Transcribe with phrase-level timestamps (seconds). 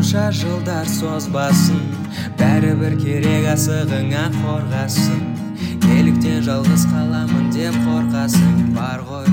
[0.00, 1.80] қанша жылдар созбасын
[2.40, 5.20] бәрібір керек асығыңа қорғасын.
[5.82, 9.28] Неліктен жалғыз қаламын деп қорқасың бар ғой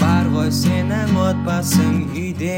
[0.00, 2.56] бар ғой сенің отбасың үйде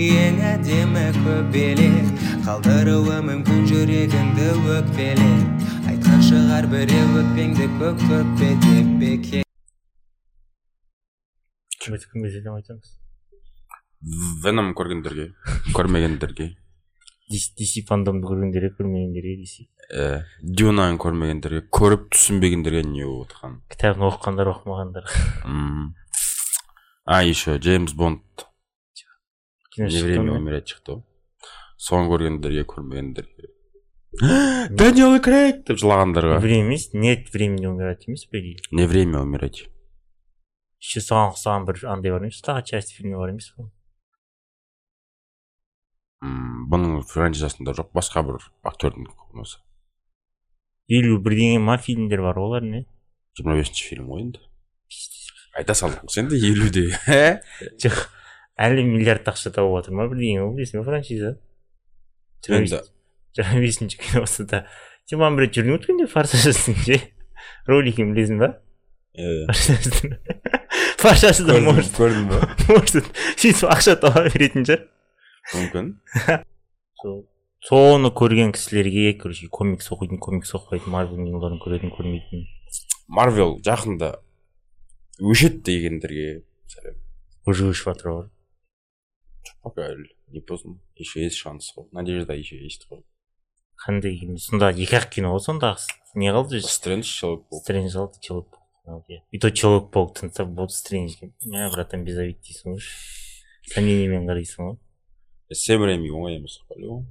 [0.00, 2.08] ең әдемі көбелек.
[2.48, 4.50] Қалдыруы мүмкін жүрегіңді
[4.80, 9.44] өкпелеп айтқан шығар біреу өкпеңді көк көкпе деп бекер
[11.84, 12.96] айтамыз
[14.00, 15.32] веном көргендерге
[15.74, 16.54] көрмегендерге
[17.30, 24.52] DC фандомды көргендерге көрмегендерге DC ә, дюнаны көрмегендерге көріп түсінбегендерге не болып жатқанын кітабын оқығандар
[24.52, 25.10] оқымағандар.
[27.06, 28.22] А еще джеймс бонд.
[29.76, 31.02] Не время умирать шықты ғой.
[31.76, 33.52] Соны көргендерге көрмегендерге
[34.16, 36.38] дэниел крейг деп жылағандарға.
[36.40, 39.66] Время емес нет времени умирать емес идее не время умирать
[40.80, 43.68] еще соған ұқсаған бір андай бар емес тағы часть фильмі бар емес пе?
[46.26, 49.06] М, бұның франшизасында жоқ басқа бір актердің
[49.38, 49.62] несі
[50.88, 52.84] елу бірдеңе ма фильмдер бар олар не?
[53.36, 54.42] Жиырма бесінші фильм ғой енді.
[55.56, 57.40] Айта салдық сен де елуде ә?
[57.82, 58.04] жоқ
[58.62, 61.34] әлі миллиард ақша тауып жатыр ма бірдеңе ғой білесің ба франшиза?
[62.46, 64.64] Жиырма бесінші киносы да.
[65.06, 67.00] Сен маған бір рет жүрдің өткенде форсаждың ше
[67.66, 68.52] ролигін білесің ба?
[69.16, 70.16] Ә, форсаждың
[71.02, 71.94] форсажда может.
[71.98, 72.40] көрдім ба
[72.70, 74.86] может сөйтіп ақша таба беретін шығар
[75.54, 75.94] мүмкін.
[77.02, 77.24] Сол
[77.66, 82.46] соны көрген кісілерге короче комикс оқитын комикс оқымайтын марвел киноларын көретін көрмейтін.
[83.08, 84.12] Марвел жақында
[85.18, 87.00] өшеді дегендерге сәлем.
[87.46, 88.28] Уже өшіп жатыр ғой.
[89.62, 89.88] Пока
[90.28, 90.78] не поздно.
[90.94, 91.88] Еще есть шанс ғой.
[91.92, 93.02] Надежда еще есть ғой.
[93.82, 94.38] Қандай кино?
[94.38, 95.76] Сонда екі ақ кино ғой сонда.
[96.14, 97.62] Не қалды стрэндж человек паук.
[97.64, 98.48] Стрэндж қалды человек
[98.84, 99.04] паук.
[99.30, 101.18] И то человек паук тынса болды стрэндж.
[101.46, 102.90] Мә братан без обид дейсің ғой.
[103.74, 104.78] Сомнениемен қарайсың ғой.
[105.54, 107.04] Сем рейми оңай емес қой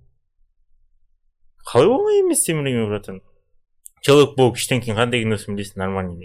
[1.66, 3.22] қалай оңай емес семірейме братан
[4.06, 6.18] человек паук үштен кейін қандай киносын білесің нормальный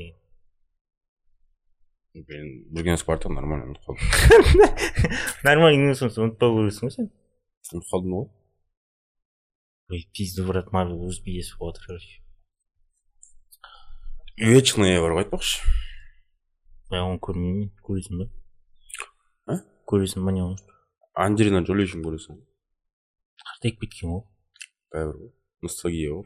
[2.14, 4.04] деген мен киносы бар тұғын нормально ұмытып қалдым
[5.46, 7.06] нормальный киносын ұмытпау керексің ғой сен
[7.70, 8.26] ұмытып қалдым ғой
[9.94, 12.14] ой пизду брат марвел өз биесі болып жатыр короче
[14.50, 15.56] вечный бар ғой айтпақшы
[16.90, 18.26] я оны көрмеймін көресің ба
[19.46, 19.62] А?
[19.88, 20.58] көресің ба не оны
[21.14, 22.38] анджелина джоли үшін көресің
[23.42, 24.24] қартайып кеткен ғой
[24.94, 25.30] бәрібір ғой
[25.66, 26.24] ностальгия ғой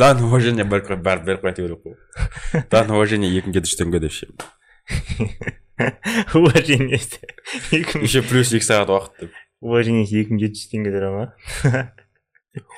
[0.00, 4.30] дан уважение бәрі бәрі беріп қойып керек қой дан уважение екінші үштенге деп ше
[6.34, 7.00] уважение
[7.72, 11.24] екі еще плюс екі сағат уақыт деп уважение екі мың жеті жүз теңге тұра ма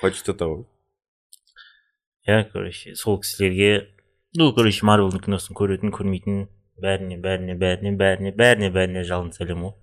[0.00, 0.64] хочет этого
[2.26, 3.88] иә короче сол кісілерге
[4.38, 6.46] ну короче марвелдің киносын көретін көрмейтін
[6.82, 9.76] бәріне бәріне бәріне бәріне бәріне бәріне жалын сәлем ғой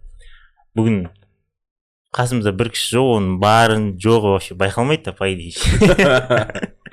[0.75, 1.05] бүгін
[2.15, 5.55] қасымызда бір кісі жоқ оның барын жоғы вообще байқалмайды да по идее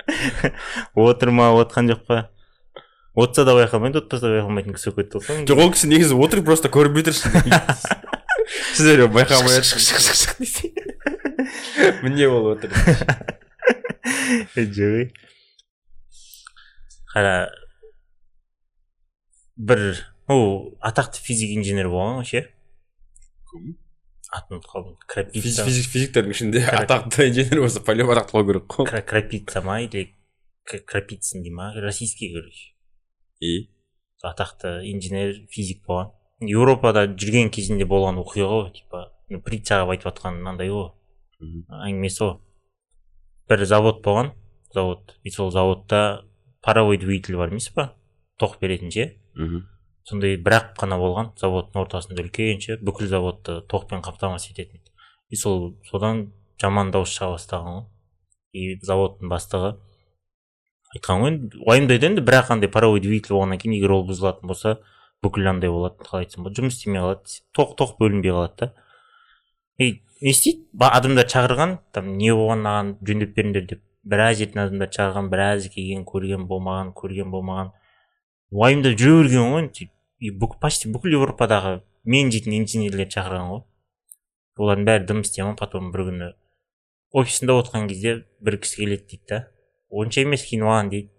[0.95, 2.29] отыр ма отқан жоқ па?
[3.15, 6.43] Отса да байқалмайды отпаса да байқалмайтын кісі болып кетті ғой жоқ ол кісі негізі отыр
[6.43, 7.31] просто көрінбей тұрсын
[8.73, 9.61] сіздер байқамай
[12.03, 12.71] міне болып отыр.
[14.55, 15.11] Жоқ
[17.13, 17.51] қара
[19.55, 22.41] бір ол атақты физик инженер болған ғой ше
[24.33, 28.67] атын ұмытып қалдым крапица физик физиктердің ішінде атақты инженер болса по любому атақты болу керек
[28.71, 30.15] қой Кра- крапица ма или
[30.65, 31.73] крапицын дей ма?
[31.75, 32.73] Российский короче
[33.39, 33.69] и?
[34.23, 40.39] Атақты инженер физик болған еуропада жүрген кезінде болған оқиға ғой типа ну, притчаға айтып жатқан
[40.39, 40.89] мынандай ғой
[41.41, 42.39] әңгімесі ғой
[43.49, 44.31] бір завод болған.
[44.73, 46.25] Завод и сол заводта
[46.63, 47.91] паровой двигатель бар емес па?
[48.39, 49.11] Тоқ беретін ше?
[49.35, 49.67] Мхм
[50.09, 51.31] сондай бір ақ қана болған.
[51.39, 54.81] Заводтың ортасында үлкен ше бүкіл заводты тоқпен қамтамасыз ететін
[55.29, 56.27] и сол содан
[56.61, 57.85] жаман дауыс шыға бастаған ғой.
[58.53, 59.75] И заводтың бастығы
[60.93, 64.77] айтқан ғой енді уайымдайды енді бірақ андай паровой двигатель болғаннан кейін егер ол бұзылатын болса
[65.25, 68.73] бүкіл андай болады қалай айтсам болады жұмыс істемей қалады тоқ тоқ бөлінбей қалады да
[69.79, 70.61] и не істейді?
[70.79, 73.81] Адамдар шақырған там не болған мынаған жөндеп беріңдер деп.
[74.07, 77.73] Біраз жерден адамдар шақырған біраз келген көрген болмаған көрген болмаған.
[78.53, 79.89] Уайымдап жүре берген ғой
[80.23, 83.63] и почти бүкіл еуропадағы мен жейтін инженерлерді шақырған ғой.
[84.61, 86.27] Олардың бәрі дым істей ма потом бір күні
[87.17, 89.39] офисында отырған кезде бір кісі келеді дейді да.
[89.89, 91.09] Онша емес киініп дейді.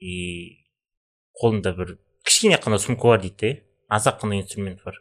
[0.00, 0.66] И
[1.38, 1.94] қолында бір
[2.26, 4.98] кішкене қана сумка бар дейді да аз ақ қана инструмент бар.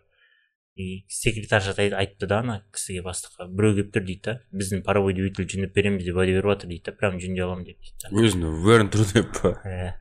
[0.76, 5.50] И секретарша айтты да ана кісіге бастыққа біреу келіп тұр дейді да біздің паровой двигатель
[5.50, 8.16] жөндеп береміз деп уәде беріп жатыр дейді да прям жөндей аламын деп дейді да.
[8.16, 9.58] Өзіне уверен тұр деп па?
[9.66, 9.92] Иә.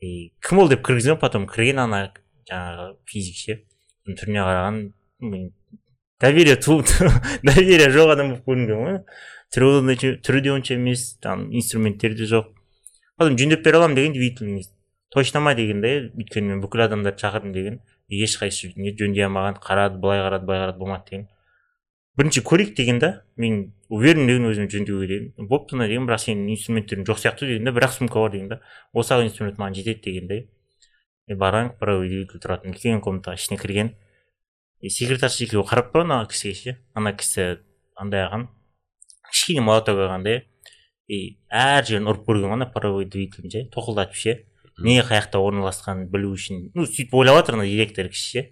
[0.00, 2.00] И кім ол деп кіргізген потом кірген ана
[2.50, 3.58] жаңағы физик ше
[4.06, 4.80] түріне қараған
[6.20, 6.56] доверие
[7.42, 12.52] доверие жоқ адам болып көрінген ғой түрі де онша емес там инструменттері де жоқ
[13.16, 14.68] потом жөндеп бере аламын деген двигатель
[15.10, 20.20] точно ма деген да өйткені мен бүкіл адамдарды шақырдым деген ешқайсысы жөндей алмаған қарады былай
[20.20, 21.28] қарады былай қарады болмады деген
[22.16, 26.52] бірінші көрейік деген да мен уверен деген өзім жөндеуге деген бопты мына деген бірақ сенің
[26.54, 28.60] инструменттерің жоқ сияқты деген да бірақ сумка бар деген да
[28.92, 30.40] осы ақ инструмент маған жетеді деген да
[31.28, 33.94] мен барған правый двигатель тұратын үлкен комнатаға ішіне кірген.
[34.86, 36.76] Секретарша екеуі қарап тұр ана кісіге ше?
[36.94, 37.58] Ана кісі
[37.98, 38.46] андай алған
[39.32, 40.36] кішкене молоток алған да
[41.10, 44.36] и әр жерін ұрып көрген ғой ана паровой двигательін ше тоқылдатып ше.
[44.78, 48.44] Не қай жақта орналасқанын білу үшін ну сөйтіп ойлап жатыр ана директор кісі ше.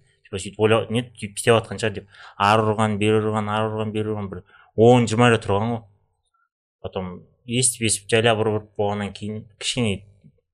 [0.42, 4.12] Сөйтіп ойлап не сөйтіп істеп жатқан шығар деп ары ұрған бері ұрған ары ұрған бері
[4.14, 4.42] ұрған бір
[4.76, 5.80] он жиырма рет ұрған ғой
[6.84, 7.10] потом
[7.46, 10.02] естіп естіп жайлап ұрып ұрып болғаннан кейін кішкене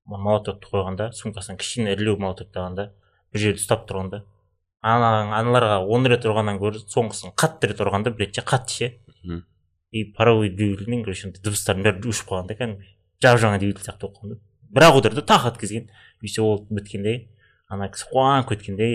[0.05, 2.91] молотокты қойғанда сумкасынан кішкене ірілеу молоток алғанда
[3.31, 4.23] бір жерде ұстап тұрғанда
[4.81, 8.89] ана аналарға он рет ұрғаннан гөрі соңғысын қатты рет ұрғанда бір ше қатты ше
[9.91, 14.17] и паровой двигательдің короче дыбыстардың бәрі өшіп қалған да кәдімгі жап жаңа двигатель сияқты болып
[14.17, 14.39] қалған да
[14.71, 15.89] бірақ отырды тағы өткізген
[16.23, 17.15] все ол біткенде
[17.67, 18.87] ана кісі қуанып кеткенде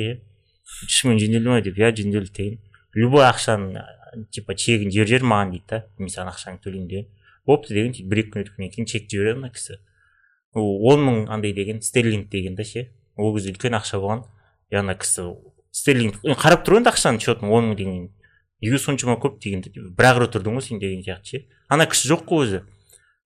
[0.66, 2.58] шынымен жөнделді ма деп иә жөнделді деген
[2.96, 3.84] любой ақшаны
[4.32, 5.82] типа чегін жіберіп жібер маған дейді да.
[5.98, 7.08] Мен саған ақшаңды төлеймін деген
[7.46, 9.78] бопты деген бір екі күн өткеннен кейін чек жібереді ана кісі.
[10.56, 12.88] Он мың андай деген стерлинг деген да ше.
[13.16, 14.24] Ол кезде үлкен ақша болған.
[14.70, 15.34] И ана кісі
[15.70, 18.08] стерлинг қарап тұр енді ақшаның счетын он мың деген
[18.64, 21.44] неге соншама көп деген бір ақ рет тұрдың ғой сен деген сияқты ше.
[21.68, 22.62] Ана кісі жоқ қой өзі.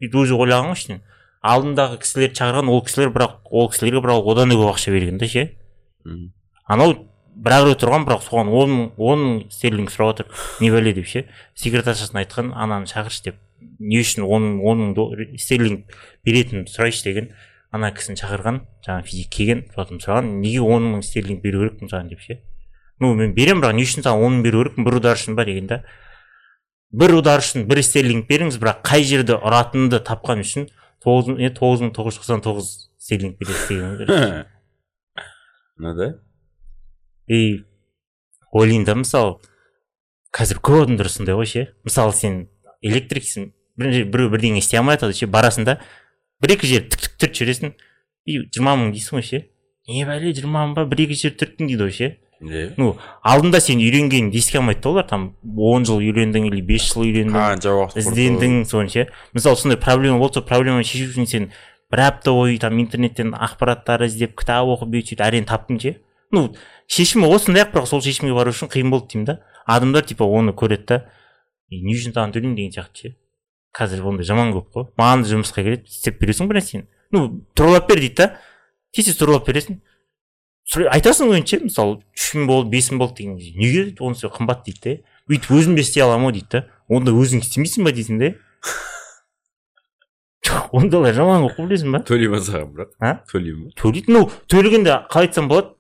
[0.02, 1.04] Бүйтіп өзі ойлаған ғой ішінен
[1.40, 5.28] алдындағы кісілерді шақырған ол кісілер бірақ ол кісілерге бірақ одан да көп ақша берген да
[5.28, 5.46] ше.
[6.66, 7.09] Анау
[7.40, 10.26] бір ақ рет тұрған бірақ соған он мың он мың стерлинг сұрап жатыр
[10.60, 11.24] не бәле деп ше?
[11.56, 13.38] Секретаршасына айтқан ананы шақыршы деп.
[13.78, 15.88] Не үшін он он мың стерлинг
[16.26, 17.30] беретінін сұрайшы деген
[17.72, 20.30] ана кісіні шақырған жаңағы физик келген потом сұраған.
[20.42, 22.12] Неге он мың стерлинг беру керекпін саған?
[22.12, 22.40] деп ше?
[23.00, 24.84] Ну мен беремін бірақ не үшін саған он мың беру керекпін?
[24.84, 25.82] Бір удар үшін ба деген да.
[26.92, 30.66] Бір удар үшін бір стерлинг беріңіз бірақ қай жерде ұратынымды тапқан үшін
[31.04, 33.94] тоғыз мың тоғыз мың тоғыз жүз тоқсан тоғыз стерлинг береді деген
[36.00, 36.08] да.
[37.28, 37.64] И
[38.52, 39.36] ойлаймын да мысалы
[40.36, 41.68] қазір көп адамдар сондай ғой ше.
[41.84, 42.48] Мысалы сен
[42.82, 45.78] электриксің біреу бірдеңе істей алмай жатады ше барасың да
[46.42, 47.72] бір екі жер тік тік түртіп жібересің
[48.26, 49.44] и жиырма мың дейсің ғой ше.
[49.88, 52.10] Не бәле жиырма мың ба бір екі жер түрттің дейді ғой ше.
[52.40, 52.70] Иә.
[52.80, 55.26] Ну алдында сен үйренгеніңді еске алмайды да олар там
[55.56, 57.36] он жыл үйрендің или бес жыл үйрендің.
[57.36, 59.08] Қанша уақыт іздендің соны ше.
[59.36, 61.50] Мысалы сондай проблема болса проблеманы шешу үшін сен
[61.92, 65.94] бір апта бойы там интернеттен ақпараттар іздеп кітап оқып бүйтіп сөйтіп әрең таптың ше.
[66.32, 66.54] Ну
[66.90, 69.36] шешімі осындай ақ бірақ сол шешімге бару үшін қиын болды деймін да.
[69.66, 70.98] Адамдар типа оны көреді да
[71.70, 72.56] не үшін саған төлеймін?
[72.58, 73.14] деген сияқты ше.
[73.76, 74.88] Қазір ондай жаман көп қой.
[74.98, 76.88] Маған жұмысқа келеді істеп бересің бір нәрсені.
[77.14, 78.28] Ну туралап бер дейді да.
[78.90, 79.78] Тез тез туралап бересің.
[80.90, 83.94] Айтасың ғой ше мысалы үш мың болды бес мың болды деген неге?
[84.00, 84.96] онысы қымбат дейді да
[85.30, 86.64] бүйтіп өзім де істей аламын ғой дейді да.
[86.90, 88.34] Онда өзің істемейсің ба дейсің да
[90.74, 92.94] ондайлар жаман болып білесің ба төлей ма саған бірақ.
[92.98, 93.20] А?
[93.30, 94.10] Төлей ма төлейді.
[94.10, 95.76] Ну төлегенде қалай айтсам болады?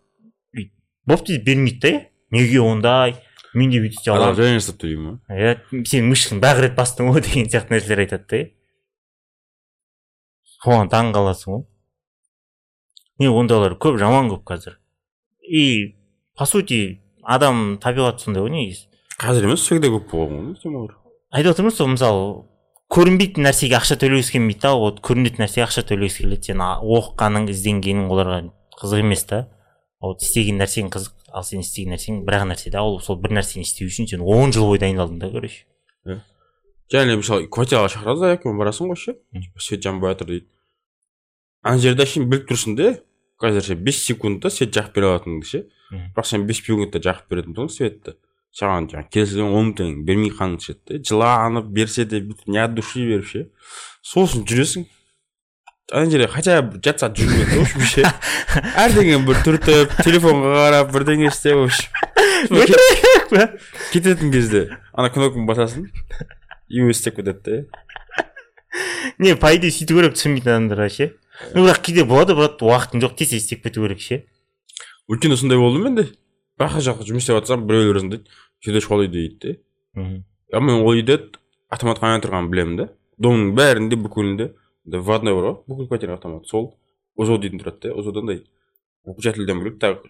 [1.10, 1.92] Бопты бермейді да
[2.30, 3.16] неге ондай?
[3.54, 4.36] Мен де бүйтіп істей аламын.
[4.38, 6.10] жай жасап төлей ма иә сен
[6.40, 8.42] бір ақ рет бастың ғой деген сияқты нәрселер айтады да
[10.60, 11.66] соған таң қаласың ғой.
[13.18, 14.78] Не ондайлар көп жаман көп қазір.
[15.42, 15.96] И
[16.36, 18.86] по сути адам табиғаты сондай ғой негізі.
[19.20, 20.96] Қазір емес всегда көп болған ғой темалар
[21.30, 22.22] айтып отырмын сол мысалы
[22.90, 28.08] көрінбейтін нәрсеге ақша төлегісі келмейді да вот көрінетін нәрсеге ақша төлегісі келеді сен оқығаның ізденгенің
[28.10, 28.40] оларға
[28.80, 29.44] қызық емес та.
[30.00, 33.36] Вот істеген нәрсең қызық ал сен істеген нәрсең бір ақ нәрсе да ол сол бір
[33.38, 35.66] нәрсені істеу үшін сен он жыл бойы дайындалдың да короче.
[36.90, 39.14] Және мысалы квартираға шақырады заявкамен барасың ғой ше?
[39.58, 40.48] Свет жанбай жатыр дейді.
[41.62, 42.94] Ана жерде әшейін біліп тұрсың да
[43.40, 45.60] қазір ше бес секундта свет жағып бере алатыныңды ше?
[46.16, 48.16] Бірақ сен бес минутта жағып беретін болсаң светті.
[48.50, 52.58] Саған жаңағы келсе он мың теңге бермей қалғың келеді да жыланып берсе де бүйтіп не
[52.64, 53.44] от души беріп ше?
[54.02, 54.88] Сол үшін жүресің.
[55.90, 58.02] Ана жерде хотя бы жарты сағат жүрмейді в общем ше
[58.78, 61.88] әрдеңе бір түртіп телефонға қарап бірдеңе істеп в общем
[63.90, 65.88] кететін кезде ана кнопканы басасың
[66.70, 67.84] и өзі істеп кетеді да
[69.18, 71.10] не по идее сөйту керек түсінбейтін адамдарға ше
[71.54, 74.22] ну бірақ кейде болады болады уақытың жоқ тез тез істеп кету керек ше
[75.10, 76.06] өйткені сондай болды менде
[76.60, 78.24] басқа жақта жұмыс істеп жатсам біреулер дейді
[78.62, 79.58] сүйдеш ол үйде дейді
[79.96, 81.18] да мен ол үйде
[81.68, 84.52] автомат қайнап тұрғанын білемін да домның бәрінде бүкілінде
[84.84, 86.74] ватный бар ғой бүкіл квартира автомат сол
[87.16, 88.44] озо дейтін тұрады да озода андай
[89.04, 90.00] выключательден бөлек тағы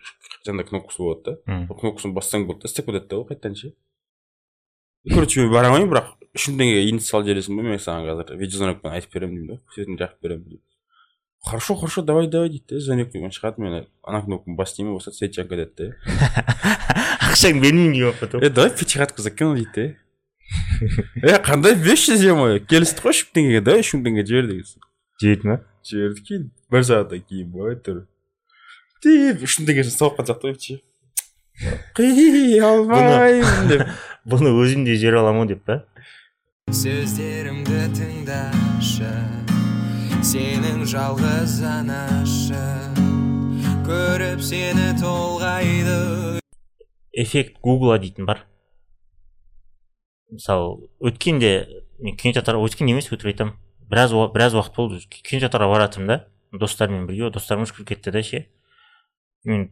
[0.47, 3.73] жаңағыдай кнопкасы болады да сол кнопкасын бассаң болады да істеп кетеді да ол қайтадан ше
[5.13, 8.37] короче мен бара алмаймын бірақ үш мың теңгеге индекс салып жібересің ба мен саған қазір
[8.41, 10.61] видеозвонокпен айтып беремін деймін да светін жағып беремін
[11.41, 15.35] хорошо хорошо давай давай дейді да звонокпен шығады мен ана кнопканы бас деймін басады свет
[15.35, 16.47] жанып кетеді да
[17.31, 19.97] ақшаңды бермеймін деп алып е давай пятихатку закину дейді
[21.31, 24.49] е қандай бес жүз ема келістік қой үш мың теңгеге давай үш мың теңге жібер
[24.51, 24.71] деген
[25.21, 28.07] жіберді ма жібердік кейін бір сағаттан кейін бой тұр.
[29.05, 30.81] Деп үш мың теңгесін салып қалған сияқты ше
[31.97, 33.87] қи алмаймын деп.
[34.25, 35.83] бұны өзім де жібере аламын деп па
[36.73, 39.13] сөздерімді тыңдашы
[40.25, 42.65] сенің жалғыз анашы
[43.89, 46.41] көріп сені толғайды.
[47.11, 48.45] Эффект гугла дейтін бар.
[50.31, 51.53] Мысалы өткенде
[51.99, 53.57] мен кинотеатрға өткенде емес өтірік айтамын
[53.91, 55.01] біраз біраз уақыт болды.
[55.11, 56.19] Кинотеатрға баратырмын да.
[56.53, 58.47] Достарыммен бірге достарым шығып кетті да ше.
[59.45, 59.69] Мен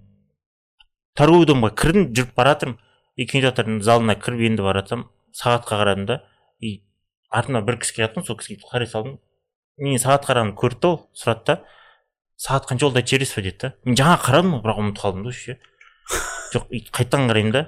[1.19, 2.79] торговый домға кірдім жүріп баратырмын.
[3.17, 6.21] И кинотеатрдың залына кіріп енді баратырмын сағатқа қарадым да.
[6.61, 6.83] И
[7.31, 9.19] артымнан бір кісі келе жатқан сол кісіге қарай салдым.
[9.79, 11.57] Мен сағат қарағанымды көрді да ол сұрады да
[12.38, 13.73] сағат қанша болды жібересіз ба деді да.
[13.85, 15.59] Мен жаңа қарадым ғой бірақ ұмытып қалдым да ше
[16.55, 17.65] жоқ қайтадан қараймын да.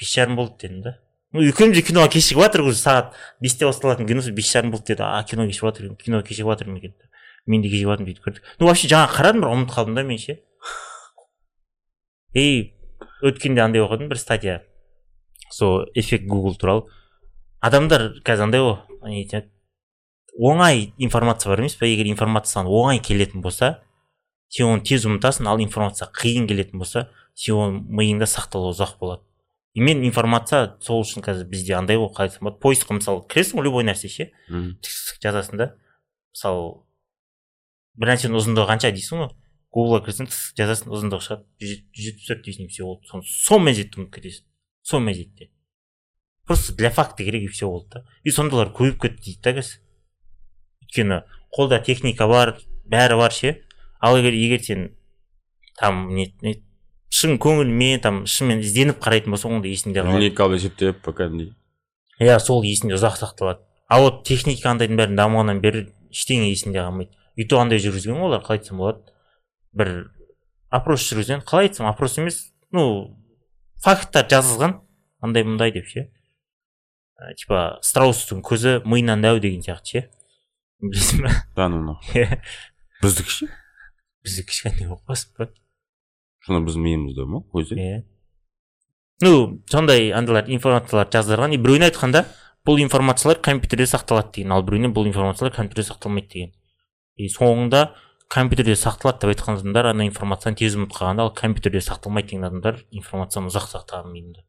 [0.00, 0.98] Бес жарым болды дедім да.
[1.32, 5.06] Ну екеуміз де киноға кешігіп жатырмық уже сағат бесте басталатын кино бес жарым болды деді.
[5.06, 6.94] А кино кешігіп жатыр киноға кешігіп жатырмын екен
[7.46, 10.18] мен де кешігіп жатырмын сөйтіп көрдік ну вообще жаңа қарадым бірақ ұмытып қалдым да мен
[10.18, 10.40] ше
[12.34, 12.74] и
[13.22, 14.62] өткенде андай оқыдым бір статья
[15.50, 16.86] сол эффект гугл туралы.
[17.60, 19.44] Адамдар қазір андай ғой
[20.38, 23.80] оңай информация бар емес па егер информация саған оңай келетін болса
[24.48, 29.22] сен оны тез ұмытасың ал информация қиын келетін болса сен оның миыңда сақталуы ұзақ болады.
[29.74, 33.60] И мен информация сол үшін қазір бізде андай ғой қалай айтсам болады поискқа мысалы кіресің
[33.60, 34.30] ғой любой нәрсе ше.
[35.22, 35.68] Жазасың да.
[36.34, 36.82] Мысалы
[38.00, 39.30] бір нәрсенің ұзындығы қанша дейсің ғой.
[39.70, 40.26] Гуглға кірсең
[40.58, 41.44] жазасың ұзындығы шығады.
[41.62, 44.44] Жүз жет- жүз жетпіс төрт дейсің и все болды Сон- сол мезетте ұмытып кетесің.
[44.82, 45.50] Сол мезетте
[46.50, 48.04] просто для факта керек и все болды да.
[48.24, 49.78] И сондайлар көбейіп кетті дейді да қазір.
[50.82, 51.20] Өйткені
[51.54, 52.56] қолда техника бар
[52.90, 53.60] бәрі бар ше.
[54.00, 54.96] Ал егер егер сен
[55.78, 56.56] там не, не
[57.10, 60.20] шын көңілмен там шынымен ізденіп қарайтын болсаң онда есіңде қалады.
[60.20, 61.54] Линейка алып есептеп по кәдімгідей?
[62.20, 63.64] Иә сол есінде ұзақ сақталады.
[63.90, 67.10] А вот техника андайдың бәрін дамығаннан бері ештеңе есінде қалмайды.
[67.34, 69.02] И то андай жүргізген ғой олар қалай айтсам болады.
[69.74, 69.90] Бір
[70.70, 71.42] опрос жүргізген.
[71.48, 72.38] Қалай айтсам опрос емес
[72.70, 73.16] ну
[73.82, 74.78] факттар жазылған.
[75.20, 76.06] Андай мындай деп ше.
[77.20, 80.04] Ә, типа страустың көзі миынан дәу деген сияқты ше.
[80.80, 82.38] Білесің ба да ну Иә.
[83.02, 83.48] біздікі ше?
[84.24, 85.48] Кішкене оқыппасың ба
[86.46, 87.42] сонда біздің миымызда ма?
[87.54, 87.76] Өзі?
[87.76, 88.02] Иә
[89.20, 91.54] ну сондай андайлар информациялар жаздырған.
[91.54, 92.24] И біреуіне айтқанда
[92.66, 94.52] бұл информациялар компьютерде сақталады деген.
[94.56, 96.54] Ал біреуіне бұл информациялар компьютерде сақталмайды деген.
[97.16, 97.90] И соңында
[98.32, 102.84] компьютерде сақталады деп айтқан адамдар ана информацияны тез ұмытып қалғанда ал компьютерде сақталмайды деген адамдар
[102.90, 104.46] информацияны ұзақ сақтаған миында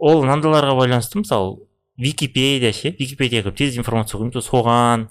[0.00, 1.58] ол мынандайларға байланысты мысалы
[2.00, 2.94] википедия ше?
[2.96, 5.10] Википедияға тез информация соған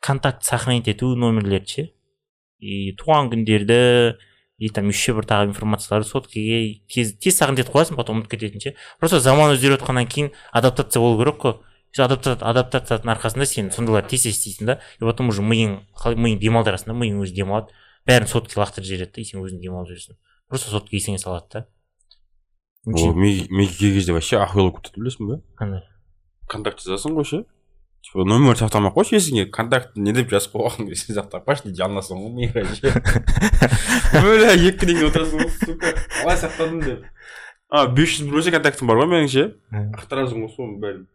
[0.00, 1.88] контакт сохранить ету номерлерді ше?
[2.62, 4.16] И туған күндерді
[4.62, 8.62] и там еще бір тағы информацияларды соткаге тез тез сохранить етіп қоясың потом ұмытып кететін
[8.62, 8.74] ше.
[9.02, 11.56] Просто заман өзгеріп жатқаннан кейін адаптация болу керек қой.
[11.92, 16.16] Сол адапта- адаптацияның арқасында сен сондайларды тез тез істейсің да и потом уже миың қалай
[16.16, 17.74] миың демалдырасың да миың өзі демалады.
[18.06, 20.16] Бәрін соткаға лақтырып жібереді да и сен өзің демалып жүресің
[20.48, 21.66] просто сотка есіңе салады да.
[22.86, 25.82] Ол миге кей кезде вообще охуел болып кетеді білесің ба қандай?
[26.48, 27.44] Контакт жазасың ғой ше?
[28.02, 31.78] Типа номер сақтамай ақ қойшы есіңе контакт не деп жазып қойған есіңе сақтап қойшы дейді
[31.82, 32.92] жалынасың ғой миға ше
[34.26, 37.06] бля екі күннен кейін отырасың ғой сука қалай сақтадым деп
[37.72, 39.92] а бес жүз бір контактым бар ғой менің ше Мм.
[40.00, 41.06] ақтаразың ғой соның бәрін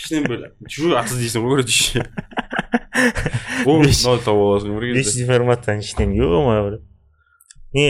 [0.00, 2.06] ішінен бір чужой ат іздейсің ғой короче ше
[3.66, 6.80] о Бес- мынауды тауып аласың бір весь кезде информацияның ішінен е мое
[7.76, 7.86] не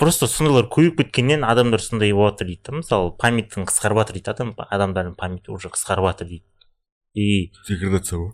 [0.00, 2.76] просто сондайлар көбейіп кеткеннен адамдар сондай болып жатыр дейді да.
[2.80, 6.44] Мысалы памятьтің қысқарып жатыр дейді адам адамдардың памяти уже қысқарып жатыр дейді.
[7.14, 8.32] И деградация ғой.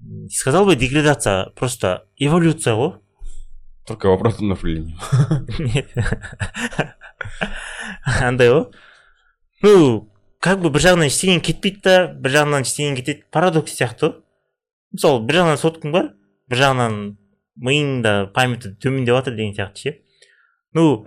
[0.00, 3.00] не сказал бы деградация просто эволюция ғой.
[3.86, 4.96] Только в обратном направлении
[5.58, 5.90] Нет.
[8.22, 8.66] андай ғой.
[9.62, 10.10] Ну
[10.40, 13.24] как бы бір жағынан ештеңе кетпейді да бір жағынан ештеңе кетеді.
[13.32, 14.20] Парадокс сияқты ғой.
[14.92, 16.12] Мысалы бір жағынан соткаң бар
[16.48, 17.00] бір жағынан
[17.58, 19.98] миыңда памяті төмендеп жатыр деген сияқты ше.
[20.74, 21.06] Ну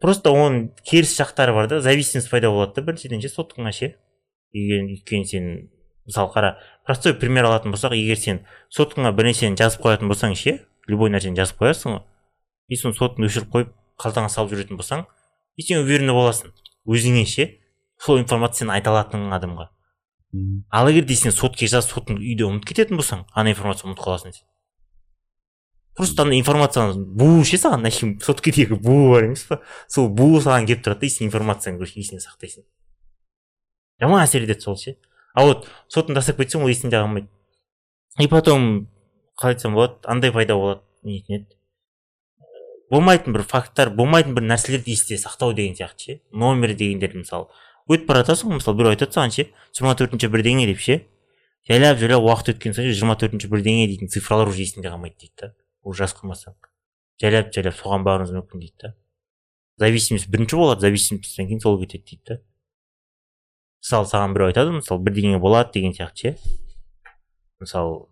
[0.00, 3.94] просто оның керіс жақтары бар да зависимость пайда болады да біріншіден ше соткаңа ше
[4.52, 5.50] егер өйткені сен
[6.06, 6.54] мысалы қара
[6.86, 11.36] простой пример алатын болсақ егер сен соткаңа бір нәрсені жазып қоятын болсаң ше любой нәрсені
[11.38, 12.04] жазып қоясың ғой
[12.68, 15.04] и соны соткаңды өшіріп қойып қалтаңа салып жүретін болсаң
[15.56, 16.54] и сен уверенный боласың
[16.88, 17.48] өзіңе ше
[18.00, 19.68] сол информацияны айта алатын адамға.
[20.70, 24.36] Ал егер де сен сотке жазып соткаңды үйде ұмытып кететін болсаң ана информацияны ұмытып қаласың
[24.36, 24.46] сен
[26.00, 30.66] просто ана информацияны буы ше саған әшейін соткедегі буы бар емес па сол буы саған
[30.70, 32.66] келіп тұрады да сен информацияны короче есіңе сақтайсың
[34.02, 34.96] жаман әсер етеді сол ше
[35.34, 37.30] а вот сотын тастап кетсең ол есіңде қалмайды
[38.18, 38.88] и потом
[39.38, 41.60] қалай айтсам болады андай пайда болады не дейтін еді
[42.90, 47.46] болмайтын бір факттар болмайтын бір нәрселерді есте сақтау деген сияқты ше номер дегендерді мысалы
[47.90, 51.00] өтіп бара жатасың ғой мысалы біреу айтады саған ше жиырма төртінші бірдеңе деп ше.
[51.68, 55.50] Жайлап жайлап уақыт өткен сайын жиырма төртінші бірдеңе дейтін цифралар уже есіңде қалмайды дейді да.
[55.82, 56.56] Уже жас қылмасаң
[57.20, 58.94] жайлап жайлап соған баруыңыз мүмкін дейді да.
[59.80, 62.36] Зависимость бірінші болады зависимостьтан кейін сол кетеді дейді да.
[63.80, 66.54] Мысалы саған біреу айтады мысалы бірдеңе болады деген сияқты ше?
[67.60, 68.06] Мысалы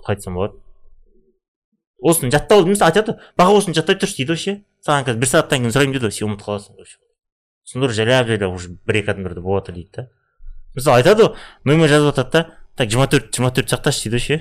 [0.00, 0.60] қалай айтсам болады.
[2.00, 4.54] Осыны жаттау мысалы айтады баға осыны жаттай тұршы дейді ғой ше?
[4.84, 6.76] Саған қазір бір сағаттан кейін сұраймын дейді ғой сен ұмытып қаласың
[7.68, 10.08] сосын жайлап жайлап уже бір екі адамдарда болып жатыр дейді да.
[10.76, 11.34] Мысалы айтады ғой
[11.64, 12.44] номер жазып жатады да.
[12.76, 14.38] Так жиырма төрт жиырма төрт сақташы дейді ғой ше?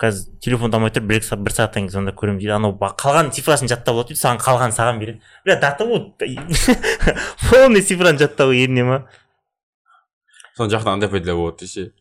[0.00, 2.54] Қазір телефонды алмай тұр бір екі сағат бір сағаттан кейін звондап көремін дейді.
[2.56, 5.20] Анау қалған цифрасын жаттап алады дейді саған қалғанын саған береді.
[5.44, 5.86] Бля даты
[7.50, 8.98] полный цифраны жаттау еріне ма?
[10.56, 11.92] Сол жақтан андай пайда болады десе.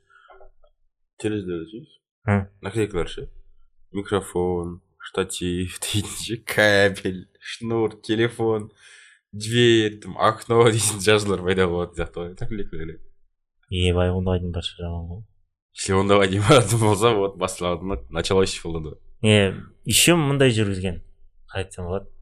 [1.22, 1.86] Терезелер
[2.26, 2.48] М.
[2.62, 3.30] наклейкалар ше?
[3.92, 8.72] Микрофон штатив дейтін ше кабель шнур телефон
[9.32, 12.36] дверь там окно дейтін жазулар пайда болады сияқты ғой.
[12.40, 12.98] Наклейкалар
[13.74, 15.22] ебай ондайдың барша жаман ғой.
[15.74, 21.01] Дейін баратын болса вот басталады началось болады е еще мындай жүргізген
[21.50, 22.13] қалай айтсам болады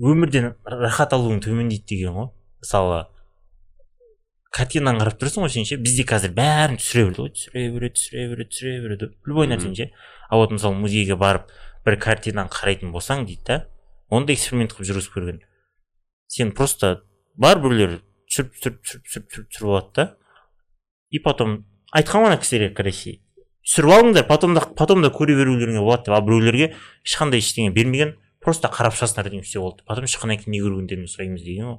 [0.00, 2.28] өмірден рахат алуың төмендейді деген ғой.
[2.60, 3.06] Мысалы
[4.52, 8.26] картинаны қарап тұрасың ғой сен ше бізде қазір бәрін түсіре береді ғой түсіре береді түсіре
[8.32, 9.08] береді түсіре береді.
[9.24, 9.88] Любой нәрсені ше.
[10.28, 11.48] А вот мысалы музейге барып
[11.86, 13.58] бір картинаны қарайтын болсаң дейді да
[14.10, 15.40] оны да эксперимент қылып жүргізіп көрген.
[16.28, 17.02] Сен просто
[17.36, 20.08] бар біреулер түсіріп түсіріп түсіріп түсіріп түсіріп алады да.
[21.10, 23.18] И потом айтқан ғой ана кісілерге короче
[23.66, 24.26] түсіріп алыңдар
[24.78, 28.14] потом да көре берулеріңе болады деп ал біреулерге ешқандай ештеңе бермеген
[28.46, 29.82] просто қарап шығасыңдар деген все болды.
[29.86, 31.78] Потом шыққаннан кейін не көргендеріңді сұраймыз деген ғой.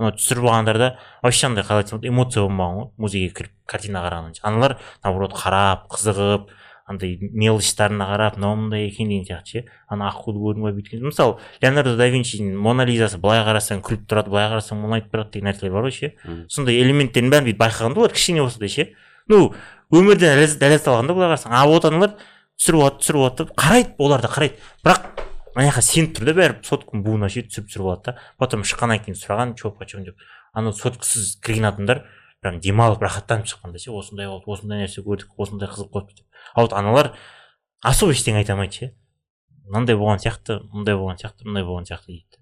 [0.00, 0.88] Ана түсіріп алғандарда
[1.22, 5.86] вообще андай қалай айтсам болады эмоция болмаған ғой музейге кіріп картина қарағаннан аналар наоборот қарап
[5.92, 6.50] қызығып
[6.90, 9.64] андай мелочьтарына қарап мынау мындай екен деген сияқты ше.
[9.88, 11.04] Ана аққуды көрдің ба бүйткен.
[11.06, 15.50] Мысалы леонардо да винчидің мона лизасы былай қарасаң күліп тұрады былай қарасаң мұңайып тұрады деген
[15.50, 16.12] нәрселер бар ғой ше.
[16.50, 18.88] Сондай элементтердің бәрін бүйтіп байқаған да олар кішкене болса да ше.
[19.30, 19.54] Ну
[19.94, 22.16] өмірден ләззат ләззат алған да былай қарасаң а вот аналар
[22.58, 24.58] түсіріп алады түсіріп алады да қарайды олар да қарайды.
[24.82, 25.06] Бірақ
[25.54, 28.16] ана жаққа сеніп тұр да бәрі сотканың буына ше түсіріп түсіріп алады да.
[28.38, 30.18] Потом шыққаннан кейін сұраған че почем деп.
[30.52, 32.04] Анау соткасыз кірген адамдар
[32.40, 36.26] прям демалып рахаттанып шыққан да ше осындай болды осындай нәрсе көрдік осындай қызық болды деп.
[36.54, 37.12] А вот аналар
[37.80, 38.90] особо ештеңе айта алмайды ше.
[39.66, 42.40] Мынандай болған сияқты мындай болған сияқты мындай болған сияқты дейді.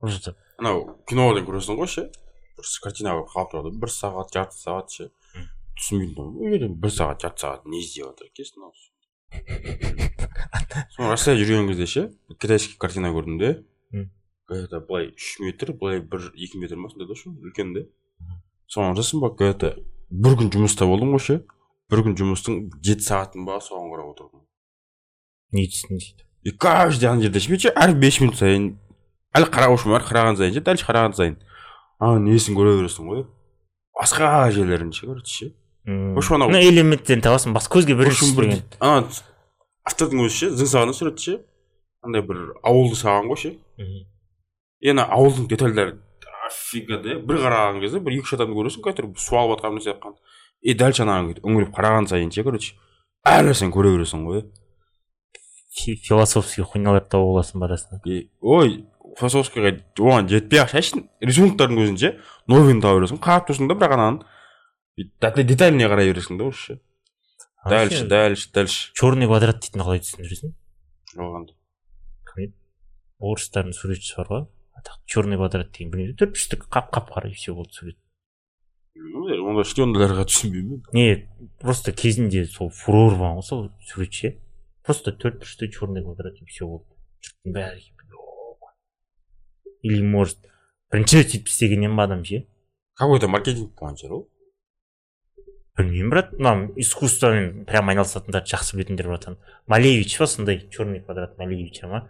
[0.00, 2.06] Просто анау кинодан көресің ғой ше
[2.60, 5.10] бір картина қалып тұрады бір сағат жарты сағат ше.
[5.34, 5.48] Мм.
[5.80, 8.70] түсінбеймін бір сағат жарты сағат не істеп жатыр екенсің
[10.90, 12.02] соны россия жүрген кезде ше
[12.38, 13.50] китайский картина көрдім де.
[14.56, 17.86] Это былай үш метр былай бір екі метр ма сондай да ше үлкен де.
[18.70, 19.76] Соған жасын ба это
[20.10, 21.40] бір күн жұмыста болдым ғой ше?
[21.90, 24.44] Бір күн жұмыстың жеті сағатын ба соған қарап отырдым
[25.52, 26.24] не түсін дейді?
[26.44, 28.76] И каждый ана жерде ше әр бес минут сайын
[29.36, 31.36] әлі қарап отырмын әр қараған сайын ше дальше қараған сайын.
[32.00, 33.24] Ана несін көре бересің ғой?
[33.98, 35.52] Басқа жерлерін ше короче ше.
[35.84, 36.14] Мм.
[36.14, 39.08] В общем, анау- мына элементтерін табасың басқа көзге бірінші ана
[39.84, 41.36] автордың өзі ше зың сағаны суретті ше.
[42.02, 43.50] Андай бір ауылды салған ғой ше.
[44.80, 45.98] Ана ауылдың детальдары
[46.48, 49.92] офига да бір қараған кезде бір екі үш адамды көресің который су алып жатқан нәрсе
[49.92, 50.14] жатқан
[50.62, 52.74] и дальше анаған үңіліп қараған сайын ше короче
[53.28, 54.42] әр нәрсені көре бересің ғой.
[55.76, 58.86] Фи- философский хуйняларды тауып аласың барасың и ой
[59.20, 62.10] философскийға оған жетпей ақ шашын рисунктардың өзін ше
[62.50, 64.22] новыйын таба бересің қарап тұрсың да бірақ ананың
[64.98, 66.80] бүйтіп детальіне қарай бересің да уже ше
[67.68, 70.54] дальше дальше дальше черный квадрат дейтін қалай түсіндіресің?
[72.40, 72.54] Еді?
[73.20, 74.46] Орыстардың суретшісі бар ғой.
[75.06, 77.98] Черный квадрат деген білмеймін төрт үштік қап қап қара и все болды сурет
[78.96, 81.06] ондай шпиондарға түсінбеймін не
[81.60, 84.34] просто кезінде сол фурор болған ғой сол сурет ше
[84.86, 86.86] просто төрт бұрышты черный квадрат и все болды
[87.24, 87.90] жұрттың бәрі
[89.82, 90.38] или может
[90.92, 92.44] бірінші рет сөйтіп істегеннен ба адам ше
[92.98, 94.26] какой то маркетинг болған шығар ол
[95.78, 101.38] білмеймін брат мына искусствомен прям айналысатындарды жақсы білетіндер бар там малевич па сондай черный квадрат
[101.38, 102.08] малевича ма.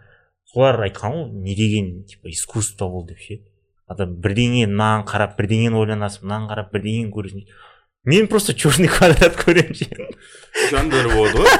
[0.51, 3.41] Солар айтқан ғой не деген типа искусство ол деп ше.
[3.87, 7.45] Адам бірдеңе мынаған қарап бірдеңені ойланасың мынаны қарап бірдеңені көресің.
[8.03, 9.87] Мен просто черный квадрат көремін ше.
[10.71, 11.51] Жандар болады ғой.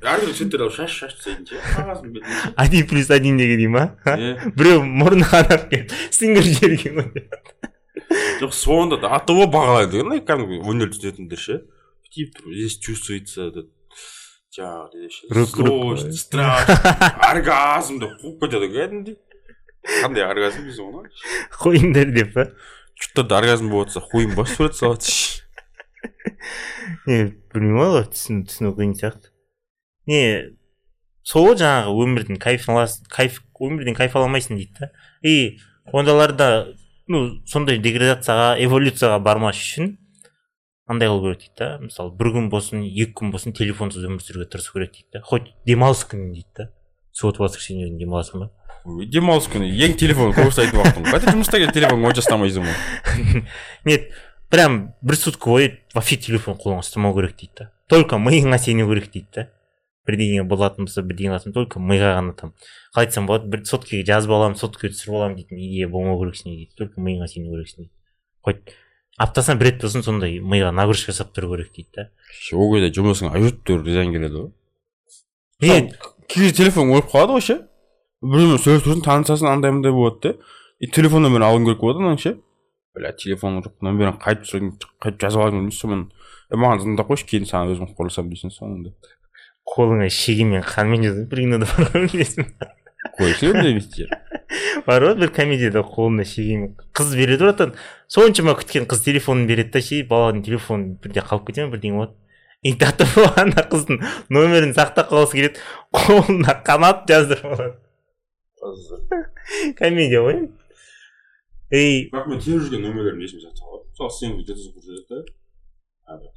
[0.00, 3.84] Әртүрлі цветтер алып шаш шаш тастайтын ше қағаздың бетіне один плюс один деген дей ма?
[4.06, 4.52] Иә.
[4.54, 7.26] біреу мұрны қанап келіп сіңіріп жіберген ғой
[8.40, 11.60] жоқ сонда да от того бағалайды ғой кәдімгі өнер түсінетіндер ше.
[12.06, 13.50] Бүйтіп тұрып здесь чувствуется
[14.58, 16.68] этот жаңағы не ше Рук- рук- злость страх
[17.30, 19.16] оргазм деп қуып кетеді ғой кәдімгідей
[20.02, 21.08] қандай оргазм дейсің оны
[21.60, 22.44] қойыңдар деп па
[22.94, 25.06] че то оргазм болып жатса хуйын басып сурет салады
[27.06, 27.18] не
[27.52, 29.32] білмеймін ғой түсіну түсіну қиын сияқты
[30.10, 30.22] не
[31.24, 34.90] сол ғой жаңағы өмірдің кайфын аласың кайф өмірден кайф ала алмайсың дейді да
[35.22, 35.58] и
[35.92, 36.48] ондайларда
[37.08, 39.96] ну сондай деградацияға эволюцияға бармас үшін
[40.86, 41.68] андай қылу керек дейді да?
[41.82, 45.22] Мысалы бір күн болсын екі күн болсын телефонсыз өмір сүруге тырысу керек дейді да?
[45.24, 46.68] Хоть демалыс күні дейді да?
[47.12, 48.50] Суббота воскресенье күні демаласың ба
[48.84, 49.70] демалыс күні.
[49.86, 53.44] Ең телефон көп ұстайтын уақытың қайда жұмыста келіп телефонға онша ұстамайсың ғой
[53.88, 54.10] нет
[54.52, 57.70] прям бір сутка бойы вообще телефон қолыңа ұстамау керек дейді да?
[57.88, 59.48] Только миыңа сену керек дейді да?
[60.04, 62.52] Бірдеңе болатын болса бірдеңе алатын только миға ғана там.
[62.92, 66.74] Қалай айтсам болады бір соткаға жазып аламын соткаға түсіріп аламын дейтін идея болмау керексің дейді.
[66.76, 67.94] Только миыңа сену керексің дейді
[68.44, 68.74] хоть
[69.20, 72.08] аптасына бір рет болсын сондай миға нагрузка жасап тұру керек дейді да
[72.58, 75.80] ол кезде жұмысың әжептәуір зиян келеді ғой е
[76.26, 77.58] кей кезде телефон өліп қалады ғой ше
[78.24, 80.34] біреумен сөйлесіп тұрсың танысасың андай мындай болады да
[80.80, 82.36] и телефон нөмірін алғың келіп болады анаң ше
[82.94, 84.72] бля телефоным жоқ нөмірін қайтып сұрайын
[85.02, 86.08] қайтып жазып алайын деймін сонымен
[86.50, 88.94] е маған звондап қойшы кейін саған өзім хабарласамын дейсің соңында
[89.74, 92.82] қолыңа шегемен қанмен жазып бір кинода бар
[93.18, 94.08] қойшы білмейсің
[94.86, 97.74] бар ғой бір комедияда қолына шегемен қыз береді братан
[98.08, 102.14] соншама күткен қыз телефонын береді да ше баланың телефоны бірде қалып кете ма бірдеңе болады?
[102.64, 104.00] И до того ана қыздың
[104.32, 105.60] нөмірін сақтап қалғысы келеді
[105.92, 107.74] қолына қанат жаздырып алады.
[109.76, 110.38] Комедия ғой.
[110.38, 110.54] Енді
[111.76, 115.04] ей бірақ мен теріп жүрген нөмірлерін есіме сақтап қаламын мысалы сен где то звук жүреді
[115.10, 115.18] да
[116.08, 116.32] айтпай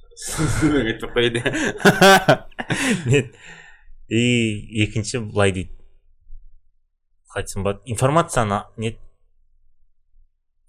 [0.97, 1.36] ақ қояйын
[3.12, 3.32] нет.
[4.10, 5.77] И екінші былай дейді.
[7.38, 7.82] Қалай айтсам болады.
[7.86, 8.97] Информацияны не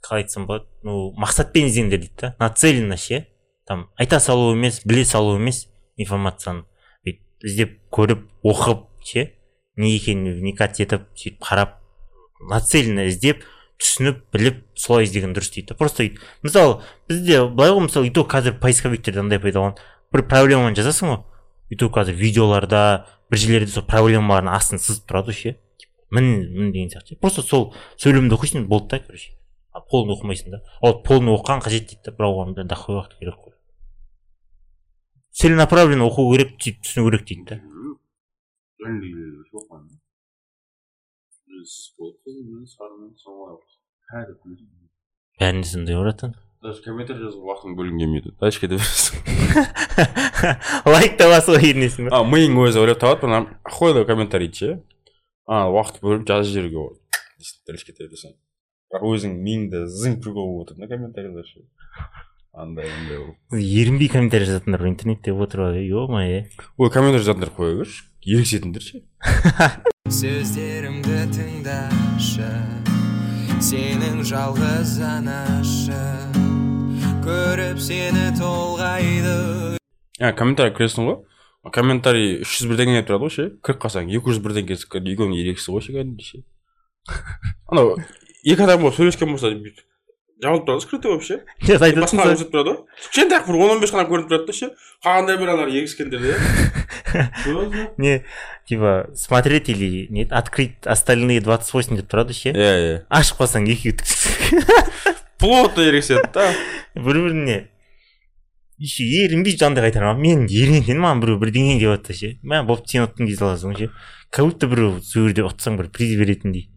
[0.03, 0.67] қалай айтсам болады.
[0.83, 2.37] Ну мақсатпен іздеңдер дейді да.
[2.39, 3.27] Нацеленно ше
[3.67, 6.65] там айта салу емес біле салу емес информацияны.
[7.05, 9.33] Бүйтіп іздеп көріп оқып ше?
[9.77, 11.79] Не екенін вникать етіп сөйтіп қарап
[12.51, 13.45] нацеленно іздеп
[13.79, 16.11] түсініп біліп солай іздеген дұрыс дейді просто
[16.43, 19.81] мысалы бізде былай ғой мысалы то қазір поисковиктерде андай пайдаланады
[20.13, 21.25] бір проблеманы жазасың ғой.
[21.79, 25.57] То қазір видеоларда бір жерлерде сол проблемалардың астын сызып тұрады ше
[26.11, 27.19] мін мін деген сияқты.
[27.21, 29.35] Просто сол сөйлемді оқисың болды да короче.
[29.73, 30.63] А полный оқымайсың да.
[30.83, 33.55] Ал полный оқыған қажет дейді да бірақ оған да дохуя уақыт керек қой.
[35.31, 37.61] Целенаправленно оқу керек сөйтіп түсіну керек дейді да.
[45.39, 46.35] Бәрінде сондай ғой братан.
[46.63, 48.33] Даже комментарий жазуға уақытың бөлгің келмейді.
[48.41, 49.15] Дальше кете бересің
[50.91, 54.81] лайк та басу ерінесің ба а миың өзі ойлап табады мына охуенный комментарий ше.
[55.49, 57.01] А уақыт бөліп жазып жіберуге болады.
[57.89, 58.37] Кете бересің
[58.89, 61.65] бірақ өзің миыңда зың прикол болып отыр да комментарийлер ше
[62.53, 63.37] андай андай болып.
[63.53, 68.05] Ерінбей комментарий жазатындар бар интернетте отырып е мое ой комментарий жазатындар қоя берші.
[68.25, 69.03] Ерегісетіндер ше?
[70.21, 72.49] Сөздерімді тыңдашы
[73.61, 76.03] сенің жалғыз анашы.
[77.25, 79.79] Көріп сені толғайды.
[80.19, 81.19] А комментарий кіресің ғой.
[81.75, 85.85] Комментарий үш жүз бірдеңе тұрады ғой ше кіріп қалсаң екі жүз бірдеңе екеуінің ерегісі ғой
[85.89, 86.43] кәдімгідей ше
[87.69, 87.97] анау
[88.45, 89.85] екі адам болып сөйлескен болса бүйтіп
[90.43, 94.07] жабылып тұрады скрытый болып ше басқа көрсетіп тұрады ғой кішкентай бір он он бес қана
[94.11, 94.71] көрініп тұрады да ше
[95.05, 96.33] қалғандар бір аналар ерегіскендер де
[97.99, 98.23] не
[98.69, 103.99] типа смотреть или нет открыть остальные 28 деп тұрады ше иә иә ашып қалсаң екеуі
[105.39, 106.53] плотно ерегіседі да.
[106.95, 107.59] Бір біріне
[108.79, 113.09] еще ерінбей андай қайтара мен ерінетін маған біреу бірдеңе деп жатса ше мә болды сен
[113.09, 113.91] ұттың дей саласың ғой ше
[114.31, 116.69] как будто біреу сол жерде ұтсаң бір приз беретіндей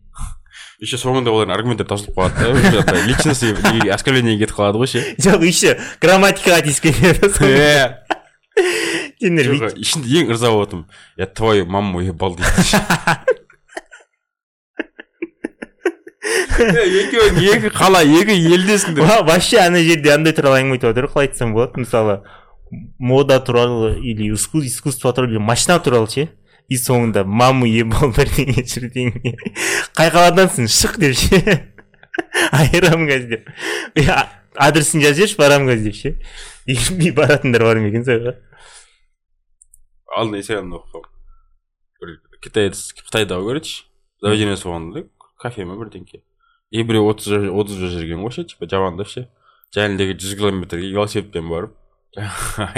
[0.82, 2.42] еще соңында олардың аргументтері таусылып қалады
[2.90, 6.66] да и оскорблениеге кетіп қалады ғой ше жоқ еще грамматикаға
[9.22, 10.88] сендер жоқ ішінде ең ырза болып отырмын
[11.22, 13.30] я твою маму ебал дейді
[16.50, 19.06] екеуің екі қала екі елдесіңдер.
[19.28, 22.22] Вообще ана жерде андай туралы әңгіме айтып жатыр ғой қалай айтсам болады мысалы
[23.00, 26.28] мода туралы или иску- искусство туралы или машина туралы ше
[26.70, 29.36] и соңында маму ебал бірдеңе бірдеңе
[29.98, 30.70] қай қаладансың?
[30.72, 31.42] Шық деп ше.
[32.52, 33.50] Айырамын қазір деп.
[33.96, 34.06] «Е,
[34.56, 36.14] адресін жазып жіберші барамын қазір деп ше.
[36.68, 38.38] Ерінбей баратындар бар ма екен солайға
[40.12, 41.08] алдында инстаграмда оқығанмын
[42.02, 42.10] бір
[42.44, 43.84] китаец қытайда короче?
[44.22, 45.04] Заведениесі болған да
[45.42, 46.20] кафе ма бірдеңке?
[46.72, 49.28] И біреу отыз жа- отыз жыл жүрген ғой ше типа жамандап ше
[49.76, 51.78] жәніндегі жүз километрге велосипедпен барып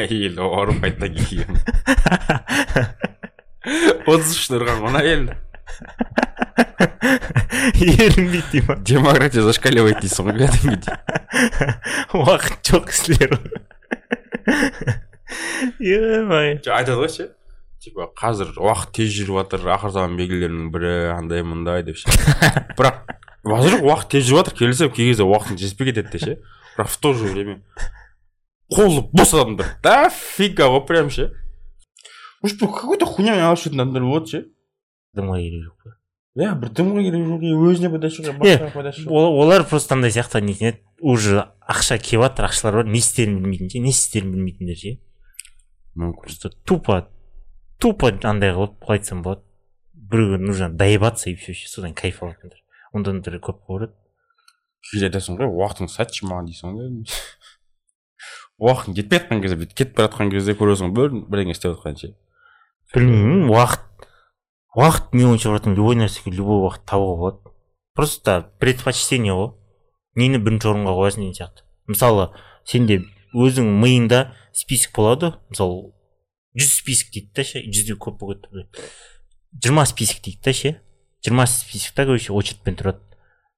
[0.01, 1.58] әйелі ұрып қайтадан келген
[4.06, 5.34] отыз үшін ұрған ғой ана әйелді
[8.03, 10.93] ерінбейді дей ма демократия зашкаливает дейсің ғой кәдімгідей
[12.19, 13.38] уақыт жоқ кісілер
[15.79, 16.01] е
[16.60, 17.29] жоқ айтады ғой ше
[17.84, 22.12] типа қазір уақыт тез жүріп жатыр ақыр заман белгілерінің бірі андай мындай деп ше
[22.77, 23.01] бірақ
[23.43, 26.38] жоқ уақыт тез жүріп жатыр келісемін кей кезде уақытың жетпей кетеді де ше.
[26.77, 27.62] Бірақ в то же время
[28.71, 29.75] қолы бос адамдар.
[29.84, 31.34] Дофига ғой прям ше.
[32.41, 34.41] Может бір какой то хуйнямен айналысып жүретін адамдар болады ше.
[35.15, 35.97] Дымға керегі жоқ па?
[36.39, 40.10] Иә бір дымға керек жоқ өзіне пайдасы жоқ басқаға пайдасы жоқ ол- олар просто андай
[40.15, 44.32] сияқты нетін еді уже ақша келіп жатыр ақшалар бар не істерін білмейтін ше не істерін
[44.34, 44.95] білмейтіндер ше.
[45.95, 46.23] Мүмкін.
[46.25, 47.03] Просто тупо
[47.77, 49.43] тупо андай қылып қалай айтсам болады.
[49.93, 52.62] Біреуге нужно доебаться и все содан кайф алатындар.
[52.93, 53.93] Ондайлар көп көреді
[54.89, 56.91] кейде айтасың ғой уақытыңды сатшы маған дейсің ғой
[58.63, 62.13] уақытың жетпей жатқан кезде бүйтіп кетіп бара жатқан кезде көресің бір бірдеңе істеп жатқан ше
[62.93, 64.08] білмеймін уақыт
[64.77, 67.53] уақыт не ойынша братан любой нәрсеге любой уақыт табуға болады
[67.95, 69.51] просто предпочтение ғой
[70.19, 72.29] нені бірінші орынға қоясың деген сияқты мысалы
[72.69, 73.01] сенде
[73.34, 75.93] өзің миыңда список болады мысалы
[76.60, 78.88] жүз список дейді да ше жүзден көп болып кетті
[79.63, 80.75] жиырма список дейді да ше
[81.25, 82.99] жиырма списокта короче очередьпен тұрады.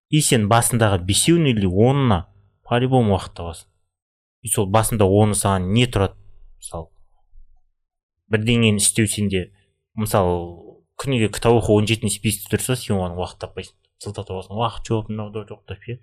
[0.10, 2.26] И сен басындағы бесеуіне или онына
[2.64, 3.68] по любому уақыт табасың
[4.46, 6.16] и сол басында оны саған не тұрады?
[6.62, 6.92] Мысалы
[8.30, 9.50] бірдеңені істеу сенде
[9.98, 13.78] мысалы күніге кітап оқу он жетінші списокте тұрса сен оған уақыт таппайсың.
[14.02, 16.00] Сылтатып аласың уақыт жоқ мынау жоқ деп ше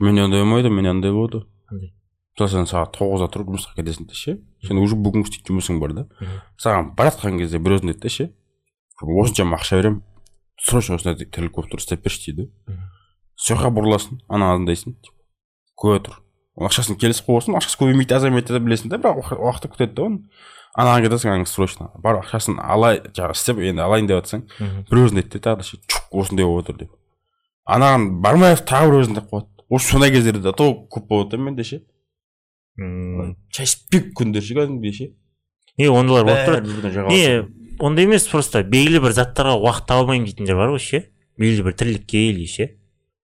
[0.00, 1.94] менде ондай болмайды менде андай болады қандай
[2.38, 4.36] мысалы сен сағат тоғызда тұрып жұмысқа кетесің де ше.
[4.62, 6.04] Сен уже бүгін істейтін жұмысың бар да.
[6.60, 8.28] Саған бара жатқан кезде біреу айтады да ше.
[9.02, 10.02] Осыншама ақша беремін.
[10.60, 12.50] Срочно осындай тірлік болып тұр істеп берші дейді.
[13.38, 14.96] Сол жаққа бұрыласың ана андайсың
[15.78, 16.18] көре тұр.
[16.58, 20.18] Ақшасын келесі қоясың ақшасы көбеймейді азаймайды да білесің да бірақ уақы- уақытты күтеді да оны.
[20.78, 21.90] Анаған кетесің ана срочно.
[22.02, 24.42] Барып ақшасын алай жаңағы істеп енді алайын деп жатсаң
[24.90, 26.90] бір өзін айтты да тағы да чук осындай болып отыр деп.
[27.68, 29.46] Анаған бармай ақ тағы бір өзін деп қояды.
[29.70, 31.82] Уже сондай кездерде де то көп болады да менде ше.
[32.78, 35.08] М, шашпек күндер ше кәдімгідей ше.
[35.78, 36.66] Не ондайлар болып тұрады.
[37.14, 37.24] не.
[37.78, 41.00] Ондай емес просто белгілі бір заттарға уақыт таба алмаймын дейтіндер бар ғой ше.
[41.38, 42.74] Белгілі бір тірлікке или ше.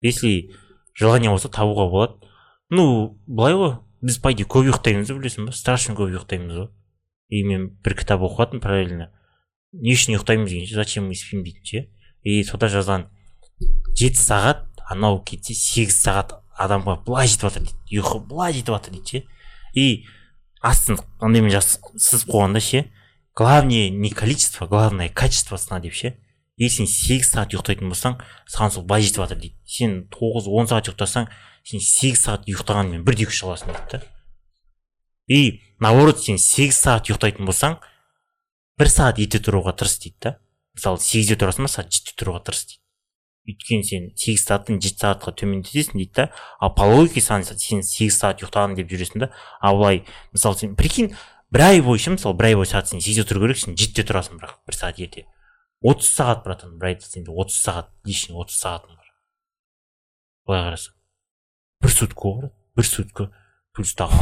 [0.02, 0.52] Если
[0.98, 2.32] желание болса табуға болады.
[2.70, 3.78] Ну былай ғой.
[4.02, 5.54] Біз по идее көп ұйықтаймыз білесің ба?
[5.54, 6.70] Страшно көп ұйықтаймыз ғой.
[7.30, 9.10] И мен бір кітап оқыватырмын параллельно.
[9.74, 10.76] Не үшін ұйықтаймыз деген ше?
[10.76, 11.86] Зачем мы спим дейтін ше?
[12.24, 13.10] И сода жазған
[14.00, 18.00] жеті сағат анау кетсе сегіз сағат адамға былай жетіп жатыр дейді.
[18.00, 19.24] Ұйқы былай жетіп жатыр дейді ше.
[19.76, 20.06] И
[20.62, 22.88] астын андаймен жаз сызып қойған да ше
[23.40, 26.18] главное не количество главное качество сна деп ше.
[26.60, 28.18] Егер сен сегіз сағат ұйықтайтын болсаң
[28.52, 29.56] саған сол былай жетіп жатыр дейді.
[29.64, 31.30] Сен тоғыз он сағат ұйықтасаң
[31.64, 34.02] сен сегіз сағат ұйықтағанмен бірдей күш аласың дейді да.
[35.32, 37.80] И наоборот сен сегіз сағат ұйықтайтын болсаң
[38.76, 40.36] бір сағат ерте тұруға тырыс дейді да.
[40.76, 42.84] Мысалы сегізде тұрасың ба сағат жетіде тұруға тырыс дейді.
[43.48, 46.30] Өйткені сен сегіз сағаттан жеті сағатқа төмендетесің дейді да.
[46.60, 49.32] Ал по логике сен сегіз сағат ұйықтаған деп жүресің да.
[49.64, 50.04] Ал былай
[50.36, 51.16] мысалы сен прикинь
[51.54, 54.06] бір ай бойы ше мысалы бір ай бойы сағат сен сегізде тұру керек сен жетіде
[54.12, 55.26] тұрасың бірақ бір сағат ерте
[55.82, 59.10] отыз сағат братан бір айда сенде отыз сағат лишний отыз сағатың бар
[60.50, 60.94] былай қарасаң
[61.86, 63.30] бір сутка ғой брат бір сутка
[63.74, 64.22] плюс тағы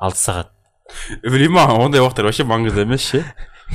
[0.00, 0.50] алты- сағат
[1.22, 3.22] білмеймін маған ондай уақыттар вообще маңызды емес ше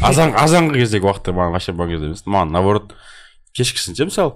[0.06, 2.94] азан азанғы кездегі уақыттар маған вообще маңызды емес маған наоборот
[3.58, 4.36] кешкісін ше мысалы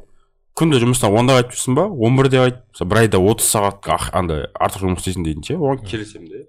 [0.58, 1.84] күнде жұмыстан онда қайтып жүрсің ба?
[1.90, 5.82] Он бірде қайтып мысалы бір айда отыз сағат андай артық жұмыс істейсің дейтін ше оған
[5.90, 6.42] келісемін де.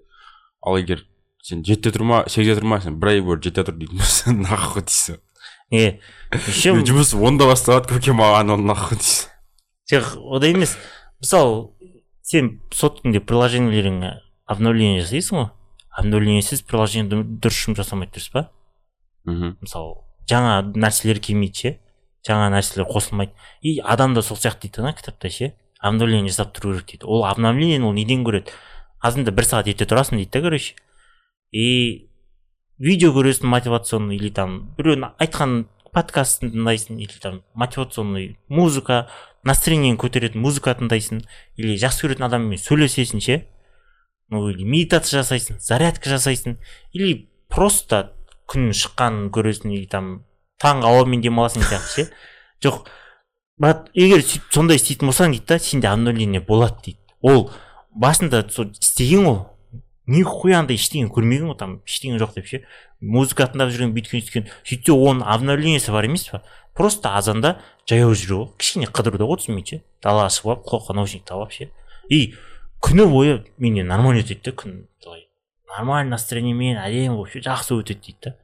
[0.61, 1.01] Ал егер
[1.45, 5.21] сен жетіде тұрма сегізде тұрма сен бір ай бойы жетіде тұр дейтін болсаң нахуй дейсің
[5.73, 5.85] не
[6.49, 9.33] еще жұмыс онда басталады көке маған оны нахуй дейсің
[9.91, 10.75] жоқ ондай емес.
[11.21, 11.69] Мысалы
[12.25, 14.15] сен соткаңде приложениелеріңе
[14.49, 15.49] обновление жасайсың ғой.
[15.95, 18.47] Обновлениесіз приложение дұрыс жұмыс жасамайды дұрыс па?
[19.29, 19.55] Мхм.
[19.61, 21.73] Мысалы жаңа нәрселер келмейді ше?
[22.25, 23.35] Жаңа нәрселер қосылмайды.
[23.61, 25.53] И адам да сол сияқты дейді ана кітапта ше?
[25.79, 27.05] Обновление жасап тұру керек дейді.
[27.05, 28.51] Ол обновлениені ол неден көреді?
[28.99, 30.73] Азында бір сағат ерте тұрасың дейді да короче.
[31.55, 32.09] И
[32.77, 35.53] видео көресің мотивационный или там біреудің айтқан
[35.95, 39.05] подкастын тыңдайсың или там мотивационный музыка
[39.47, 41.23] настроениеңді көтеретін музыка тыңдайсың
[41.55, 43.37] или жақсы көретін адаммен сөйлесесің ше
[44.29, 46.59] ну или медитация жасайсың зарядка жасайсың
[46.91, 48.11] или просто
[48.51, 50.25] күн шыққанын көресің или там
[50.61, 52.09] таңғы ауамен демаласың сияқты ше.
[52.65, 52.87] Жоқ
[53.61, 56.99] брат егер сөйтіп сондай істейтін болсаң дейді да сенде обновление болады дейді.
[57.21, 57.49] Ол
[57.95, 59.43] басында сол істеген ғой.
[60.07, 62.61] Нихуя андай ештеңе көрмеген ғой там ештеңе жоқ деп ше.
[63.01, 66.41] Музыка тыңдап жүрген бүйткен сөйткен сөйтсе оның обновлениесі бар емес па
[66.77, 67.55] просто азанда
[67.89, 69.81] жаяу жүру ғой кішкене қыдыру да отыз минут ше.
[70.03, 71.69] Далаға шығып алып құлаққа наушник тағып алып ше.
[72.09, 72.35] И
[72.85, 75.27] күні бойы менен нормально өтеді да күн былай.
[75.75, 78.35] Нормальный настроениемен әдемі болып ше жақсы өтеді дейді да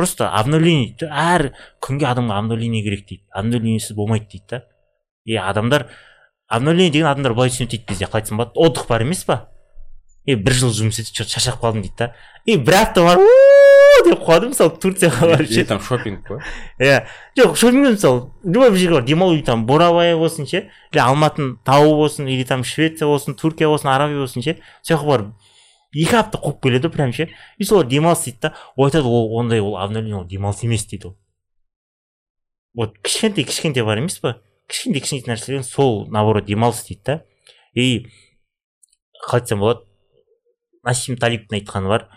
[0.00, 1.50] просто обновление дейді әр
[1.84, 3.24] күнге адамға обновление керек дейді.
[3.30, 4.64] Обновлениесіз болмайды дейді да
[5.24, 5.90] и адамдар
[6.48, 9.50] обновление деген адамдар былай түсінеді дейді бізде қалай айтсам болады отдых бар емес па
[10.30, 12.14] и бір жыл жұмыс істеп че то шаршап қалдым дейді да.
[12.46, 15.64] И бір апта барып деп қуады мысалы турцияға барып ше.
[15.64, 16.40] там шопинг қой.
[16.78, 17.04] Иә.
[17.36, 19.04] Жоқ шопинг мысалы любой бір жерге бар.
[19.04, 23.90] Демалу там бурабай болсын ше или алматының тауы болсын или там швеция болсын түркия болсын
[23.90, 25.32] арабия болсын ше сол жаққа барып
[25.94, 27.28] екі апта қуып келеді ғой прям ше.
[27.58, 28.54] И солар демалыс дейді да.
[28.76, 31.16] Ол айтады ол ондай ол обновление ол демалыс емес дейді ол.
[32.74, 34.38] Вот кішкентай кішкентай бар емес па
[34.70, 37.22] кішкентай кішкентай нәрселер сол наоборот демалыс дейді да.
[37.74, 38.06] И
[39.26, 39.89] қалай айтсам болады.
[40.86, 42.08] Насим талиптің айтқаны бар.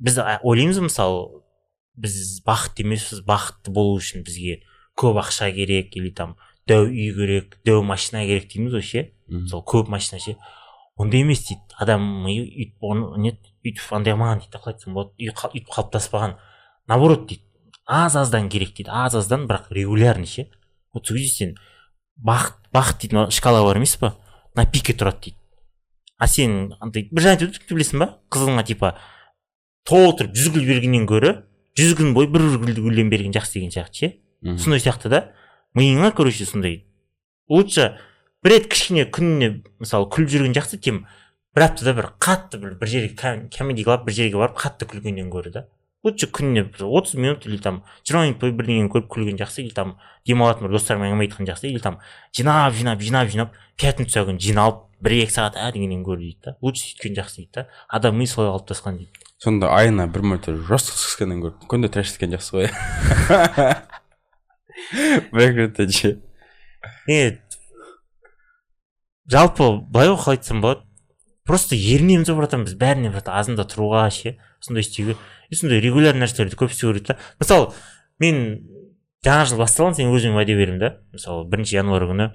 [0.00, 1.42] Біз ойлаймыз мысалы
[2.00, 4.62] біз бақытты емеспіз бақытты болу үшін бізге
[4.98, 6.36] көп ақша керек или там
[6.68, 9.04] дәу үй керек дәу машина керек дейміз ғой ше?
[9.28, 10.36] Мысалы көп машина ше?
[11.00, 11.62] Ондай емес дейді.
[11.80, 15.14] Адам миы өйтіп не өйтіп андай қылмаған дейді да қалай айтсам болады?
[15.18, 16.36] Өйтіп қалыптаспаған.
[16.88, 17.44] Наоборот дейді.
[17.86, 18.90] аз аздан керек дейді.
[18.90, 20.50] аз аздан бірақ регулярный ше?
[20.92, 21.56] Вот сол кезде сен
[22.16, 24.14] бақыт бақыт дейтін шкала бар емес па?
[24.54, 25.39] На пике тұрады дейді.
[26.20, 28.08] А сен андай бір жаңа айтып білесің ба?
[28.30, 28.92] Қызыңа типа
[29.88, 31.32] толтырып жүз гүл бергеннен гөрі
[31.80, 34.12] жүз күн бойы бір гүлден берген жақсы деген сияқты ше?
[34.60, 35.22] Сондай сияқты да.
[35.74, 36.84] Миыңа короче сондай
[37.48, 37.96] лучше
[38.44, 41.04] бір рет кішкене күніне мысалы күліп жүрген жақсы чем
[41.56, 45.52] бір аптада бір қатты бір бір жерге комедий клаб бір жерге барып қатты күлгеннен гөрі
[45.54, 45.66] да.
[46.04, 49.88] Лучше күніне отыз минут или там жиырма минут бойы бірдеңені көріп күлген жақсы или там
[50.26, 51.94] демалатын бір достармен әңгіме айтқан жақсы или там
[52.36, 56.50] жинап жинап жинап жинап пятница күні жиналып бір екі сағат ә дегеннен гөрі дейді да
[56.60, 59.12] лучше сөйткен жақсы дейді да адам ми солай қалыптасқан дейді.
[59.40, 62.66] Сонда айына бір мәрте жестко сысканнан гөрі күнде трэш еткен жақсы ғой.
[65.32, 66.08] Бір реттен ше
[67.08, 67.40] е
[69.30, 70.80] жалпы былай ғой қалай айтсам болады.
[71.48, 74.30] Просто ерінеміз ғой братан біз бәріне бір азында тұруға ше.
[74.60, 75.16] Сондай істеуге
[75.48, 77.72] и сондай регулярный нәрселерді көп істеу керек та мысалы
[78.20, 78.60] мен
[79.24, 80.90] жаңа жыл басталған сен өзіме уәде беремін да.
[81.12, 82.30] Мысалы бірінші январь күні.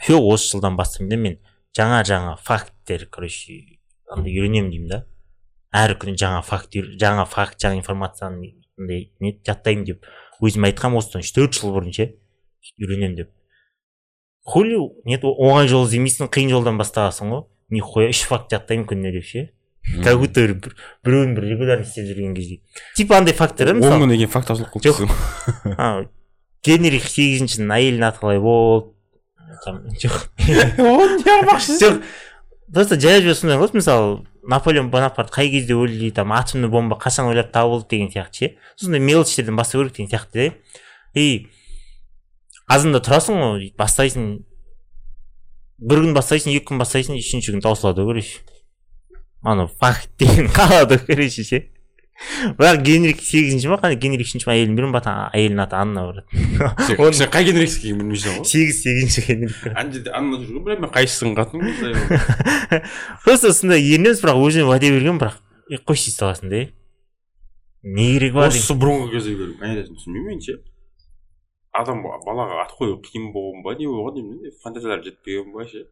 [0.00, 1.38] Все осы жылдан бастаймын да мен.
[1.76, 3.80] Жаңа жаңа факттер короче
[4.12, 5.00] андай үйренемін деймін да.
[5.74, 10.04] Әр күні жаңа факт жаңа факт жаңа информацияны андай не жаттаймын деп
[10.44, 12.10] өзіме айтқанмын осыдан үш төрт жыл бұрын ше.
[12.78, 13.32] Үйренемін деп.
[14.44, 14.76] Хули
[15.08, 17.44] нет оңай жол іздемейсің қиын жолдан бастағансың ғой.
[17.72, 19.48] Нихуя үш факт жаттаймын күніне деп ше.
[20.02, 22.60] Как будто бір біреуін бір регулярно істеп жүрген кезде.
[22.96, 26.08] Типа андай факттар да он күннен кейін факт ашылып қалыпсың
[26.64, 28.94] генрих сегізіншінің әйелінің аты қалай болды?
[30.00, 30.16] Жоқ.
[30.80, 32.00] Оны жоқ.
[32.72, 37.28] Просто жай жай сондай ғой мысалы наполеон бонапарт қай кезде өлді там атомный бомба қашан
[37.28, 38.56] ойлап табылды деген сияқты ше.
[38.76, 40.80] Сондай мелочьтерден бастау керек деген сияқты да.
[41.14, 41.48] И
[42.66, 44.44] азанда тұрасың ғой бастайсың
[45.78, 48.40] бір күн бастайсың екі күн бастайсың үшінші күн таусылады ғой короче.
[49.44, 51.62] Ана факт деген қалады ғой короче ше
[52.58, 56.20] бірақ генрих сегізінші ма қандай генрих үшінші ма әйелін білмеймін ба әйелінің аты анна бар.
[56.86, 58.46] Сен қай генрих екенін білмейсің ғой?
[58.48, 62.80] сегіз сегізінші генрих ана жерде анна жүр ғой білемін қайсысының қатыны
[63.24, 65.42] просто сондай ерінеміз бірақ өзіме уәде берген бірақ
[65.90, 66.62] қойшы дей саласың да
[67.84, 70.60] не керегі бар осы бұрынғы кезде айдасын түсінбеймін мен ше.
[71.74, 75.84] Адам балаға ат қою қиын болған ба не болған деймін фантазиялар жетпеген ба ше?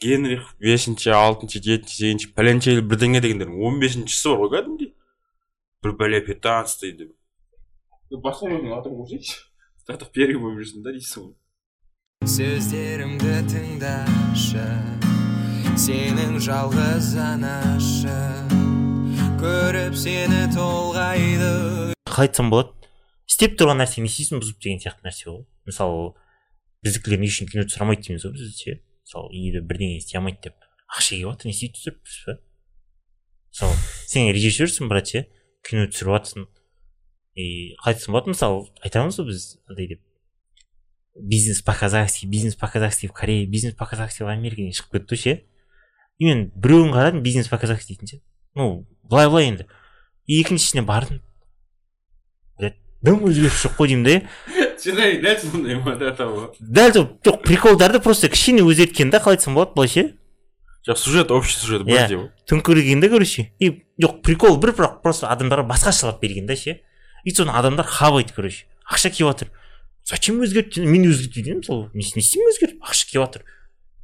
[0.00, 4.92] Генрих бесінші алтыншы жетінші сегізінші пәленшелі бірдеңе дегендердің он бесіншісі бар ғой кәдімгідей.
[5.84, 7.10] Бір бәле пятнадцатый деп.
[8.10, 9.44] Басқа біреудің атын көрсейші
[10.14, 11.34] первый болып жүрсің да дейсің ғой.
[12.26, 14.66] Сөздерімді тыңдашы
[15.76, 18.16] сенің жалғыз анашы.
[19.42, 21.52] Көріп сені толғайды.
[22.08, 22.72] Қалай айтсам болады
[23.28, 25.44] істеп тұрған нәрсе не істейсің бұзып деген сияқты нәрсе ғой.
[25.68, 26.14] Мысалы
[26.86, 30.56] біздікілер не үшін кино түсіре дейміз ғой біз ше мысалы үйде бірдеңе істей алмайды деп.
[30.90, 32.36] Ақша келіп жатыр не істейді түсіріп па
[33.54, 33.76] мысалы
[34.10, 35.22] сен режиссерсің брат ше
[35.66, 36.48] кино түсіріп жатрсың
[37.38, 37.46] и
[37.78, 40.02] қалай айтсам болады мысалы айтамыз ғой біз андай деп.
[41.16, 45.16] Бизнес по казахски бизнес по казахски в корее бизнес по казахски в америке шығып кетті
[45.22, 45.36] ше
[46.18, 48.20] и мен біреуін қарадым бизнес по казахски дейтін ше.
[48.54, 49.66] Ну былай былай енді.
[50.26, 51.22] Екіншісіне бардым.
[53.06, 58.00] Дым өзгеріп жоқ қой деймін да шынайы дәл сондай ма да дәл сол жоқ приколдарды
[58.02, 60.04] просто кішкене өзгерткен да қалай айтсам болады былай ше
[60.86, 63.70] жоқ сюжет общий сюжет бір деп төңкерген да короче и
[64.02, 66.80] жоқ прикол бір бірақ просто адамдарға басқашалап берген да ше
[67.24, 69.50] и соны адамдар хавайды короче ақша келіп жатыр
[70.04, 73.46] зачем өзгертті мен өзгертпеймін мысалы не істеймін өзгертіп ақша келіп жатыр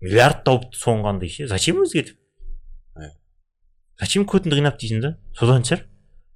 [0.01, 2.19] миллиард тауып соңғандай ше зачем өзгертіп
[4.03, 5.87] зачем көтіңді қинап дейсің да содан шығар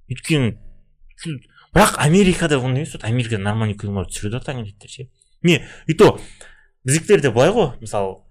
[0.07, 0.55] өйткені
[1.77, 5.09] бірақ америкада ондай емес америкада нормальный кинолар түсіреді ғой таңертеңдер ше.
[5.43, 6.17] Не и то
[6.87, 8.23] біздікілерде былай ғой мысалы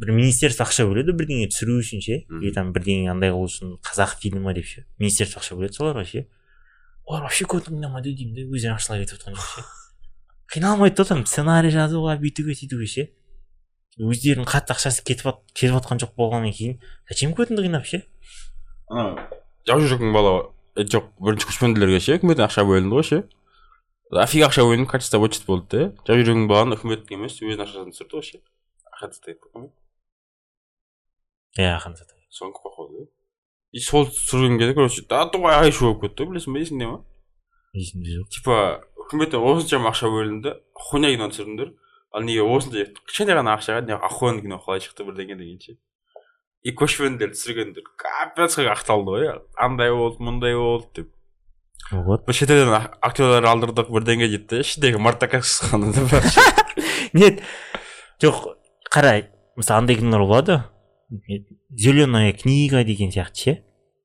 [0.00, 2.20] бір министерство ақша бөледі бірдеңе түсіру үшін ше.
[2.28, 4.84] Или там бірдеңе андай қылу үшін қазақ фильмі деп ше.
[4.98, 6.26] Министерство ақша бөледі соларға ше.
[7.08, 9.64] Олар вообще көтін қинамайды деймін да өздері ақшалай кетіп жатқан жоқ ше.
[10.52, 13.08] Қиналмайды да там сценарий жазуға бүйтуге сөйтуге ше.
[13.96, 18.04] Өздерінің қатты ақшасы кетіп кетіп жатқан жоқ болғаннан кейін зачем көтінді қинап ше?
[18.88, 19.28] Ана
[19.68, 20.32] жау жүректің бала
[20.86, 23.20] жоқ бірінші көшпенділерге ше үкіметтен ақша бөлінді ғой ше.
[24.10, 28.18] Офига ақша бөлініп качество вычет болды да жау жүрегің баланы үкіметтің емес өзінің ақшасын түсірді
[28.18, 28.42] ғой ше.
[28.94, 29.70] Ақша тастайды
[31.58, 33.08] иә ханзада сонікі походу
[33.72, 36.98] и сол түсірген кезде короче татуға ай шу болып кетті ғой білесің ба есіңде ма?
[37.74, 38.28] Есімде жоқ.
[38.34, 38.56] Типа
[39.04, 41.72] үкіметтен осыншама ақша бөлінді хуйня кино түсірдіңдер.
[42.10, 45.76] Ал неге осындай кішкентай ғана ақшаға не охуенный кино қалай шықты бірдеңе деген ше.
[46.62, 51.08] И көшпенділерді түсіргендер капец как ақталды ғой андай болды мұндай болды деп.
[51.90, 52.28] Вот.
[52.28, 56.40] Шетелден ак- актерлар алдырдық бірдеңе дейді да ішіндегі шыққанда да бірақ ше.
[57.12, 57.40] нет
[58.22, 58.56] жоқ
[58.92, 60.64] қара мысалы андай кинолар болады.
[61.70, 63.64] Зеленая книга деген сияқты ше.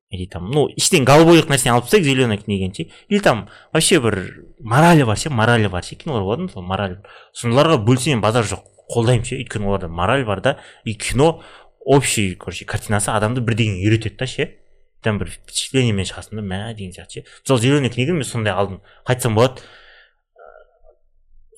[0.10, 2.88] Или там ну іштен голубойлық нәрсені алып тастайық зеленая книганы ше.
[3.10, 4.22] Или там вообще бір
[4.60, 6.98] моралі бар ше моралі бар ше кинолар болады мысалы мораль.
[7.34, 8.64] Сондайларға бөлсем базар жоқ
[8.96, 9.36] қолдаймын ше.
[9.42, 10.58] Өйткені оларда мораль бар да.
[10.86, 11.44] И кино
[11.86, 14.50] общий короче картинасы адамды бірдеңе үйретеді да ше.
[15.06, 17.26] Там бір впечатлениемен шығасың да мә деген сияқты ше.
[17.46, 18.82] Мысалы зеленая книганы мен сондай алдым.
[19.08, 19.62] Қайтсам болады.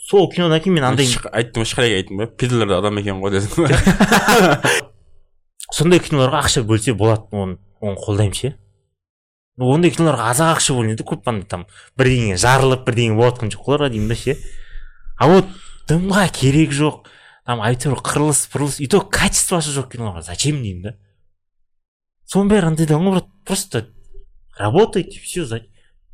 [0.10, 3.34] Сол кинодан кейін мен андай айттым ғой шықырайық айттым ба пидорлар да адам екен ғой
[3.36, 4.62] дедім ба
[5.76, 8.54] сондай киноларға ақша бөлсе болады оны оны қолдаймын ше.
[9.60, 11.66] Ондай киноларға аз ақ ақша бөлінеді көп андай там
[12.00, 14.38] бірдеңе жарылып бірдеңе болып жатқан жоқ оларға деймін да ше.
[15.18, 15.52] А вот
[15.90, 17.08] дымға керек жоқ.
[17.48, 20.96] Там әйтеуір қырылыс пырылыс и то качествосы жоқ киноларға зачем деймін да
[22.28, 23.88] соның бәрі ғой брат просто
[24.60, 25.48] работайте все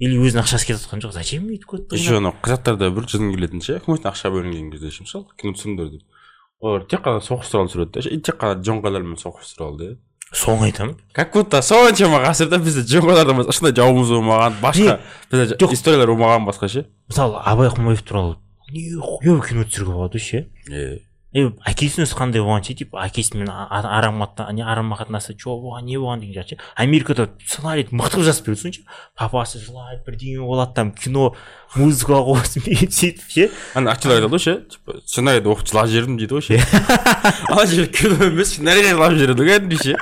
[0.01, 3.61] или өзінің ақшасы кетіп жатқан жоқ зачем өйтіп кетті еще анау қазақтарда бір жын келетін
[3.63, 7.69] ше үкіметтен ақша бөлінген кезде ше мысалы кино түсіріңдер деп олар тек қана соғыс туралы
[7.71, 9.89] түсіреді да и тек қана жоңғарлармен соғыс туралы да
[10.33, 14.99] соны айтамын как будто соншама ғасырда бізде жоңғарлардан басқа ешқандай жауымыз болмаған басқа
[15.31, 18.37] бізде историялар болмаған басқа ше мысалы абай құмаев туралы
[18.73, 21.01] не хуевый кино түсіруге болады ше е
[21.33, 24.21] е әкесінің өзі қандай болған ше типа әкесімен арам
[24.53, 28.51] не арама қатынасы че болған не болған деген сияқты ше америкада сценарийді мықты қылып жазып
[28.51, 28.83] береді ше
[29.17, 31.33] папасы жылайды бірдеңе болады там кино
[31.73, 33.49] музыка қосып сөйтіп ше.
[33.73, 36.61] Ана актерлар айтады ғой ше типа сценарийді оқып жылап жібердім дейді ғой ше.
[37.49, 39.97] Ана жерде кино емес сценарий жылап жібереді ғой кәдімгідей ше.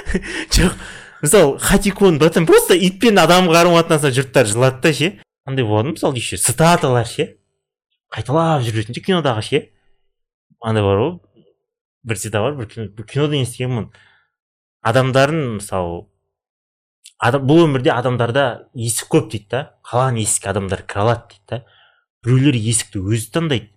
[0.54, 0.78] Жоқ
[1.22, 5.12] мысалы хатикон братан просто ит пен адам қарым қатынасына жұрттар жылады да ше.
[5.44, 7.32] Андай болады мысалы еще цитаталар ше.
[8.14, 9.62] Қайталап жүретін ше кинодағы ше.
[10.60, 11.18] Андай бар ғой.
[12.04, 13.90] Бір цитата бар бір кино кинодан естігенмін
[14.86, 16.06] адамдардың мысалы
[17.18, 18.44] адам, бұл өмірде адамдарда
[18.74, 19.60] есік көп дейді да.
[19.84, 21.60] Қалаған есікке адамдар кіре алады дейді да.
[22.24, 23.70] Біреулер есікті өзі таңдайды.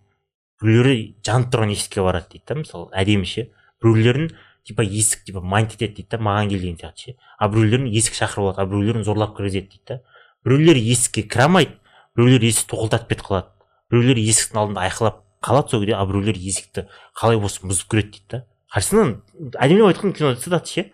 [0.61, 3.47] Біреулері жанып тұрған есікке барады дейді да мысалы әдемі ше.
[3.84, 4.31] Біреулерін
[4.63, 7.15] типа есік типа майнд етеді дейді да маған кел деген сияқты ше.
[7.38, 9.99] А біреулерін есік шақырып алады а біреулерін зорлап кіргізеді дейді да.
[10.45, 11.75] Біреулер есікке кіре алмайды.
[12.15, 13.51] Біреулер есікті тоқылдатып кетіп қалады
[13.93, 16.87] біреулер есіктің алдында айқайлап қалады сол кезде а біреулер есікті
[17.19, 18.39] қалай болсын бұзып кіреді дейді да.
[18.73, 19.13] Қарасаңнан
[19.59, 20.85] әдемілеп айтқан кино цитата ше.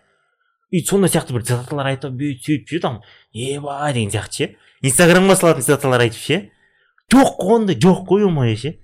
[0.70, 3.00] И сондай сияқты бір цитаталар айтып бүйтіп сөйтіп ше там
[3.32, 4.48] ебай деген сияқты ше.
[4.82, 6.40] Инстаграмға салатын цитаталар айтып ше.
[7.10, 8.76] Жоқ қой ондай жоқ қой оңай ше.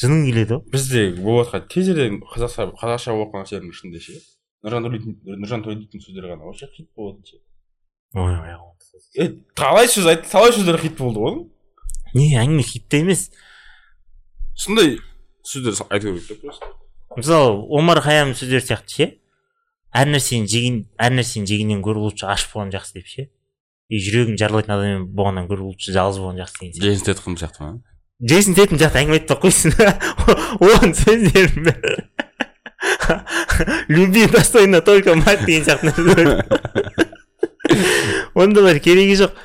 [0.00, 0.64] Жының келеді ғой.
[0.72, 4.18] Бізде болып жатқан тезерден қазақша қазақша болып жатқан нәрселердің ішінде ше.
[4.64, 7.42] Нұржан нұржан төлейтін сөздер ғана вообще хит болатын ше.
[8.14, 8.38] Ой
[9.20, 11.36] е талай сөз айтты талай сөздер хит болды ғой
[12.14, 13.30] не әңгіме хитте емес.
[14.54, 14.98] Сондай
[15.44, 16.66] сөздер айту керек та просто
[17.16, 19.08] мысалы омар хаям сөздері сияқты ше?
[19.92, 23.28] Әр нәрсені жеген әр нәрсені жегеннен гөрі лучше аш болған жақсы деп ше?
[23.92, 26.86] И жүрегің жарылайтын адаммен болғаннан гөрі лучше жалғыз болған жақсы деген сияқты.
[26.86, 27.82] Джейсон стейтхам сияқты ма?
[28.22, 29.70] Джейсон тейтм жақты әңгіме айтпай ақ қойсын
[30.70, 31.96] оның сөздерін бәрі
[33.88, 36.44] люби достойно только мать деген сияқты нәрселер.
[38.34, 39.36] Ондайлар керегі жоқ.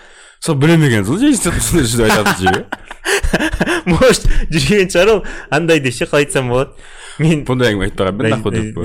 [1.08, 2.88] Сол джейсон стейтхам сондай сөз айтады жегі
[3.92, 5.24] может жүрген шығар ол
[5.54, 6.76] андай деп ше қалай айтсам болады?
[7.24, 8.78] Мен бұндай әңгіме айтпаған мен нахуй деп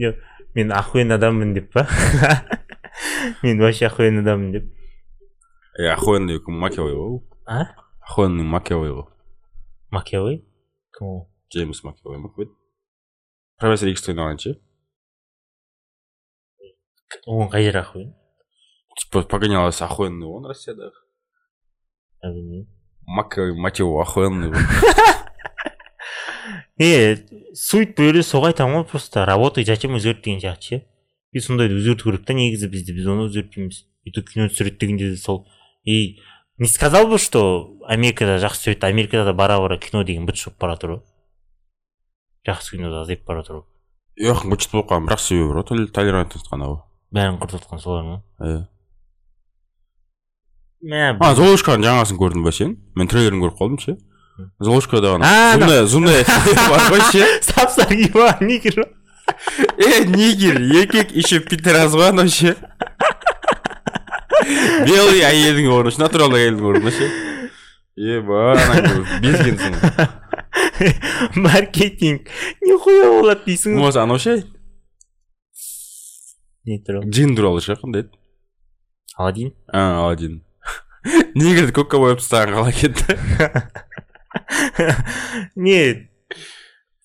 [0.00, 0.20] жоқ
[0.54, 1.86] мен охуенный адаммын деп па?
[3.42, 4.64] Мен вообще охуенный адаммын деп.
[5.78, 6.58] Е охуенный кім?
[6.58, 7.20] Макэвой ғой ол?
[7.46, 7.68] А?
[8.02, 9.06] Охуенный макэвой ғой
[9.90, 10.40] макэвой
[10.96, 11.20] кім ол?
[11.52, 12.32] Джеймс макэвой ма?
[12.34, 12.54] Кім еді
[13.60, 14.56] профессор иксті ойнаған ше
[17.26, 18.19] оның қай жері охуен типа
[19.10, 20.98] погонялась охуенный он россиядағы
[22.22, 22.68] Я білмеймін
[23.06, 24.52] макэвой матео охуенный
[26.78, 27.16] е
[27.54, 30.82] суть бұл жерде соған айтамын ғой просто работай зачем өзгерт деген сияқты ше
[31.32, 35.10] и сондайды өзгерту керек та негізі бізде біз оны өзгертпейміз и то кино түсіреді дегенде
[35.10, 35.46] де сол.
[35.84, 36.20] И
[36.58, 40.58] не сказал бы что америкада жақсы түсіреді америкада да бара бара кино деген быт болып
[40.58, 41.02] бара жатыр ғой
[42.48, 45.86] жақсы кино да азайып бара жатыр ғой жоқ быт болып қалған бірақ себебі бар ғой
[45.90, 48.22] толерантность қана ғой бәрін құртып жатқан солар ма?
[48.40, 48.66] Иә
[50.80, 53.96] мә а золушканың жаңасын көрдің ба сен мен трейлерін көріп қалдым ше
[54.60, 61.40] золушкада ана зумная бар ғой ше сап сары киіп алған нигер е нигер еркек еще
[61.44, 62.56] пидорас ғой анау ше
[64.88, 67.10] белый әйелдің орнына ше натуралды әйелдің орнына ше
[68.00, 68.56] еба
[69.20, 69.72] безгенсің
[71.44, 72.32] маркетинг
[72.64, 74.40] нихуя болады дейсің ғой болмаса анау ше
[76.64, 78.16] не туралы джин туралы ше қандай еді
[79.16, 80.40] аладдин а аладдин
[81.34, 83.16] негрді көкке бояп тастаған қалай кетті
[85.56, 85.80] не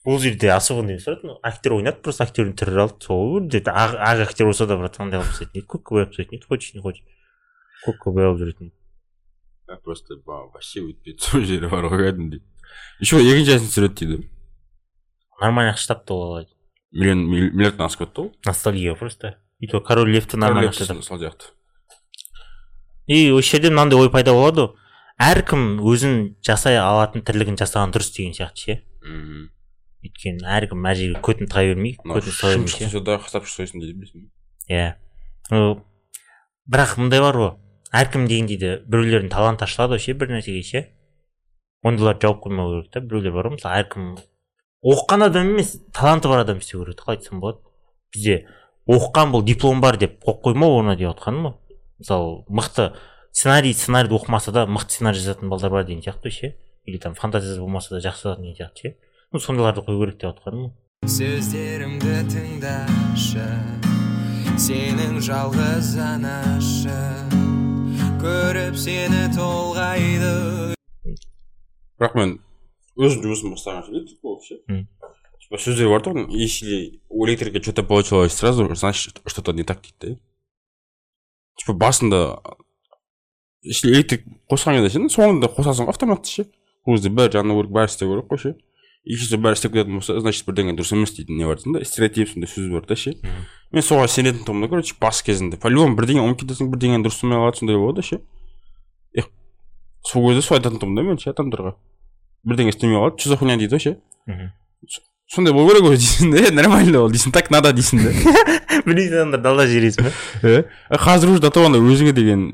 [0.05, 4.23] бұл жерде особо не тұрады актер ойнады просто актердің түрі алды сол жерде ақ ақ
[4.27, 7.05] актер болса да брат андай қылып тастайтын еді көкке бояп тастайтын еді хочешь не хочешь
[7.85, 12.43] көкке боялып жүретін еді просто вообще өтпейді сол жері бар ғой кәдімгідей
[13.01, 14.29] еще екінші жасын түсіреді дейді
[15.41, 16.45] нормально ақша тапты ол ала
[16.91, 19.35] миллион милли- миллиардтан асып кетті ғой ностальгия просто.
[19.59, 21.49] И то король левті нормально ақша тапты сол сияқты
[23.07, 24.69] и осы жерде мынандай ой пайда болады.
[24.69, 24.81] Ғой
[25.21, 28.75] әркім өзін жасай алатын тірлігін жасаған дұрыс деген сияқты ше.
[29.05, 29.47] Мхм.
[30.05, 32.89] Өйткені әркім мына жерге көтін тыға бермей көтін ше.
[33.79, 34.01] да дейді
[34.67, 35.77] иә.
[36.67, 37.51] Бірақ мындай бар ғой.
[37.95, 40.83] Әркім дегенде де біреулердің таланты ашылады ғой ше бір нәрсеге ше.
[41.85, 43.55] Ондайларды жауып қоймау керек та біреулер бар ғой.
[43.55, 44.15] Мысалы әркім
[44.83, 47.61] оқыған адам емес таланты бар адам істеу керек қалай айтсам болады?
[48.11, 48.41] Бізде
[48.89, 51.55] оқыған бұл диплом бар деп қойып қоймау орнына деп жатқаным ғой.
[51.99, 52.93] Мысалы мықты
[53.31, 56.55] сценарий сценарийді оқымаса да мықты сценарий жазатын балдар бар деген сияқты ше.
[56.85, 58.97] Или там фантазиясы болмаса да жақсы жазатын деген сияқты ше.
[59.31, 60.73] Ну сондайларды қою керек деп жатқаным ғой
[61.05, 63.45] сөздерімді тыңдашы
[64.57, 66.95] сенің жалғыз анашы
[68.23, 70.73] көріп сені толғайды.
[71.99, 72.33] Бірақ мен
[72.97, 73.53] өзім жұмысым
[74.65, 74.87] Мм.
[75.43, 79.63] типа сөздер бар тұғын если у электрика что то получилось сразу значит что то не
[79.63, 80.19] так дейді да
[81.59, 82.21] типа басында
[83.65, 86.45] электрик қосқан кезде сен соңында қосасың ғой автоматты ше
[86.85, 88.53] ол кезде бәрі жану керек бәрі істеу керек қой ше
[89.05, 92.49] егер бәрі істеп кететін болса значит бірдеңе дұрыс емес дейтін не бар да стереотип сондай
[92.49, 93.15] сөз бар да ше
[93.71, 97.19] мен соған сенетін тұғым да короче бас кезінде по любому бірдеңе ұмытып кетесің бірдеңені дұрыс
[97.19, 98.21] істемей қалады сондай болады ше
[99.13, 99.29] эх
[100.05, 101.75] сол кезде сол айтатын тұғым да мен ше адамдарға
[102.45, 106.51] бірдеңе істемей қалады что за хуйня дейді ғой ше сондай болу керек ғой дейсің да
[106.53, 108.13] нормально ол дейсің так надо дейсің да
[108.85, 110.11] білмейтін адамдарды далада жібересің ба?
[110.89, 112.51] А қазір уже до того андай өзіңе деген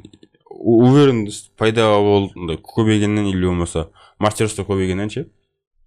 [0.49, 5.25] уверенность пайда болып андай көбейгеннен или болмаса мастерство көбейгеннен ше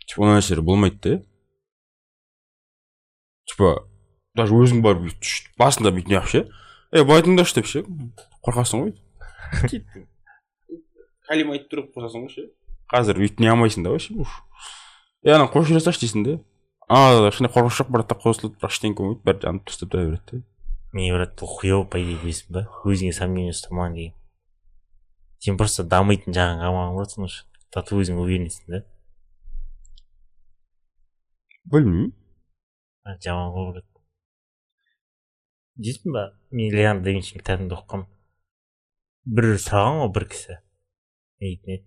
[0.04, 1.22] типа ондай нәрселер болмайды да
[3.48, 3.74] типа
[4.36, 5.08] даже өзің барып
[5.58, 6.46] басында бүйтіп неғып ше
[6.92, 7.84] е былай тыңдашы деп ше
[8.44, 8.94] қорқасың ғой
[11.28, 12.48] кәлима айтып тұрып қосасың ғой ше
[12.92, 14.18] қазір бүйтіп не алмайсың да вообще
[15.24, 16.36] е ана қойып жүре салшы дейсің да
[16.88, 16.98] а
[17.30, 21.12] қорқыныш жоқ бірақ та қосылады бірақ ештеңе болмайды бәрі жанып тастап тұра береді да не
[21.12, 24.18] брат бұл хуево по идее білесің ба өзіңе сомнение ұстамаған деген
[25.44, 28.84] сен просто дамитын жағын қалмаған братан уже зато өзің уверенсің да.
[31.72, 32.12] Білмеймін
[33.04, 33.88] А, жаман ғой брат
[35.76, 36.22] дейсің ба
[36.56, 41.84] мен леонардо да винчидің кітабында оқығанмын бір сұраған ғой бір кісі не дейтін еді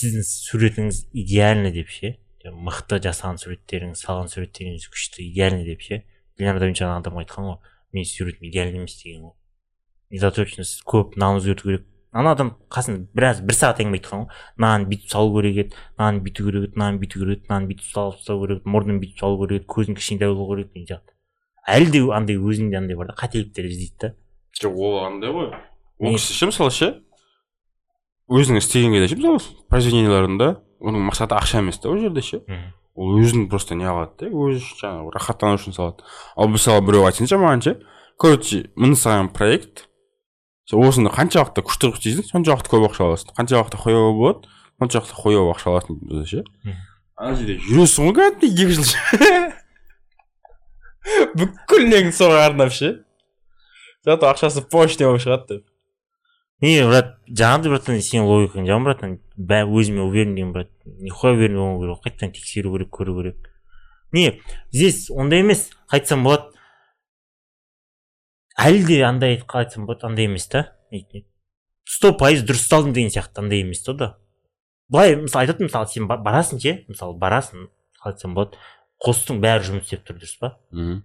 [0.00, 2.10] сіздің суретіңіз идеальный деп ше
[2.54, 5.26] мықты жасаған суреттеріңіз салған суреттеріңіз күшті.
[5.30, 6.04] Идеальный деп ше?
[6.38, 7.60] Леонардо да винчи ана адамға айтқан ғой.
[7.92, 9.38] Менің суретім идеальный емес деген ғой
[10.10, 11.86] недостаточно сіз көп мынаны өзгерту керек.
[12.12, 14.38] Ана адам қасында біраз бір сағат әңгіме айтқан ғой.
[14.56, 17.90] Мынаны бүйтіп салу керек еді мынаны бүйту керек еді мынаны бүйту керек еді мынаны бүйтіп
[17.92, 21.16] салып тастау керек еді мұрнын бүйтіп салу керек еді көзің кішкентай болу керек деген сияқты.
[21.68, 24.14] Әлі де андай өзінде андай бар да қателіктер іздейді да.
[24.56, 25.52] Жоқ ол андай ғой.
[26.00, 26.90] Ол кісі ше мысалы ше?
[28.32, 30.54] Өзінің істегенге де ше мысалы произведениеларында?
[30.80, 32.42] Оның мақсаты ақша емес та ол жерде ше?
[32.98, 36.02] Ол өзін просто не қылады да өзі жаңағы рахаттану үшін салады.
[36.36, 37.76] Ал мысалы біреу айтсыншы маған ше
[38.18, 39.86] короче міне саған проект
[40.68, 43.34] сен осыны қаншалықты күшті қылып істейсің соншалықты көп ақша аласың.
[43.38, 44.50] Қаншалықты хуево болады
[44.82, 46.44] соншалықты хуево ақша аласың дейді ше.
[47.16, 48.84] Ана жерде жүресің ғой кәдімгідей екі жыл
[51.38, 52.98] бүкіл неңді соған арнап ше.
[54.04, 55.64] Зато ақшасы почте болып шығады деп.
[56.60, 61.56] Не брат жаңағыдай братан сенің логикаң жаман братан бәрі өзіме уверен деген брат нихуя уверен
[61.60, 63.50] болмау керек қайтадан тексеру керек көру керек.
[64.12, 64.40] Не
[64.72, 66.50] здесь ондай емес қалай айтсам болады.
[68.58, 70.72] Әлі де андай айтсам болады андай емес та.
[71.88, 74.08] Сто пайыз дұрыс істалдым деген сияқты андай емес та да.
[74.88, 76.84] Былай мысалы айтады мысалы сен ба- барасың ше?
[76.88, 77.68] Мысалы барасың
[78.02, 78.58] қалай айтсам болады.
[78.98, 80.56] Қостың бәрі жұмыс істеп тұр дұрыс па?
[80.72, 81.04] Мхм.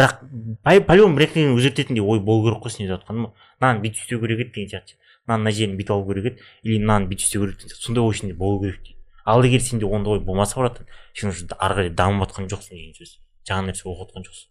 [0.00, 0.16] Бірақ
[0.64, 3.28] по по любому нәрсені өзгертетіндей ой болу керек қой сен деп жатқаным.
[3.28, 4.96] Ғой мынаны бүйтіп істеу керек еді деген сияқты.
[5.26, 6.46] Мынаны мына жерін бүйтіп алу керек еді.
[6.62, 7.84] Или мынаны бүйтіп істеу керек деген сияқты.
[7.84, 8.96] Сондай ой ішінде болу керек дейді.
[9.24, 12.94] Ал егер сенде ондай ой болмаса братан сен уже ары қарай дамып жатқан жоқсың деген
[12.96, 13.18] сөз.
[13.46, 14.48] Жаңа нәрсе оқып жатқан жоқсың.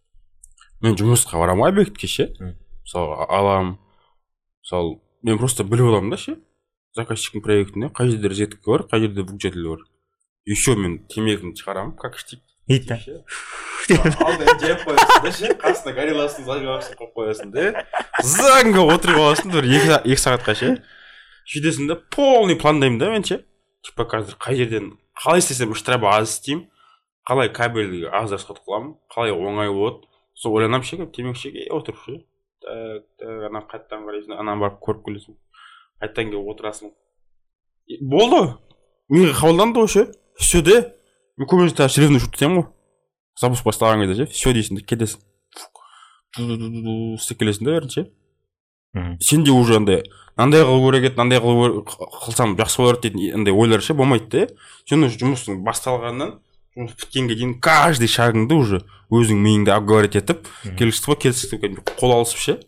[0.80, 3.74] Мен жұмысқа барамын ғой объектке ше мысалы аламын
[4.62, 6.36] мысалы мен просто біліп аламын да ше.
[6.96, 9.84] Заказчиктің проектіне қай жерде розетка бар қай жерде двухжатель бар.
[10.46, 12.40] Еще мен темекіні шығарамын как штик.
[12.70, 12.98] Дейді да
[15.24, 17.84] да қасына гореласын зажигалкасын қойып қоясың да
[18.24, 20.70] заңға отырып аласың бір екі, са- екі сағатқа ше.
[21.50, 23.40] Сөйтесің да полный пландаймын да мен ше.
[23.84, 26.66] Типа қазір қай жерден қалай істесем штраба аз істеймін.
[27.28, 30.06] Қалай кабель аз расход қыламын қалай оңай болады.
[30.34, 32.20] Сол ойланамын ше темекі шеге отырып ше
[32.60, 35.36] так так ана қайтадан қарайсың ананы барып көріп келесің.
[36.00, 36.92] Қайтадан келіп отырасың.
[38.00, 38.40] Болды.
[39.10, 40.06] Миға қабылданды ғой ше
[40.38, 40.76] все де.
[41.36, 42.66] Мен көбінесе даже серьезно шутка ғой.
[43.38, 45.20] Запуск басталған кезде ше все дейсің де кетесің
[47.18, 48.06] істеп келесің да бәрін ше
[49.20, 50.02] сен де уже андай
[50.36, 54.30] мынандай қылу керек еді мынандай қылу қылсам жақсы болар еді дейтін андай ойлар ше болмайды
[54.30, 54.46] да
[54.88, 56.38] сен уже жұмыстың басталғаннан
[56.76, 60.46] жұмыс біткенге дейін каждый шагыңды уже өзің миыңда обговорить етіп
[60.78, 62.58] келістік па келістік деп кәдімгі қол алысып ше.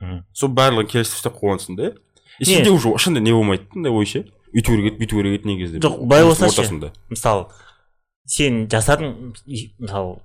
[0.00, 0.22] Мхм.
[0.34, 1.92] сол барлығын келісіп істеп қойғансың да
[2.38, 4.24] и сенде уже ешқандай не болмайды да андай ой ше.
[4.52, 5.78] Өйту керек еді бүйту керек еді негізі.
[5.84, 6.92] Жоқ, былай болса ше.
[7.08, 7.46] мысалы
[8.28, 9.34] сен жасадың
[9.78, 10.20] мысалы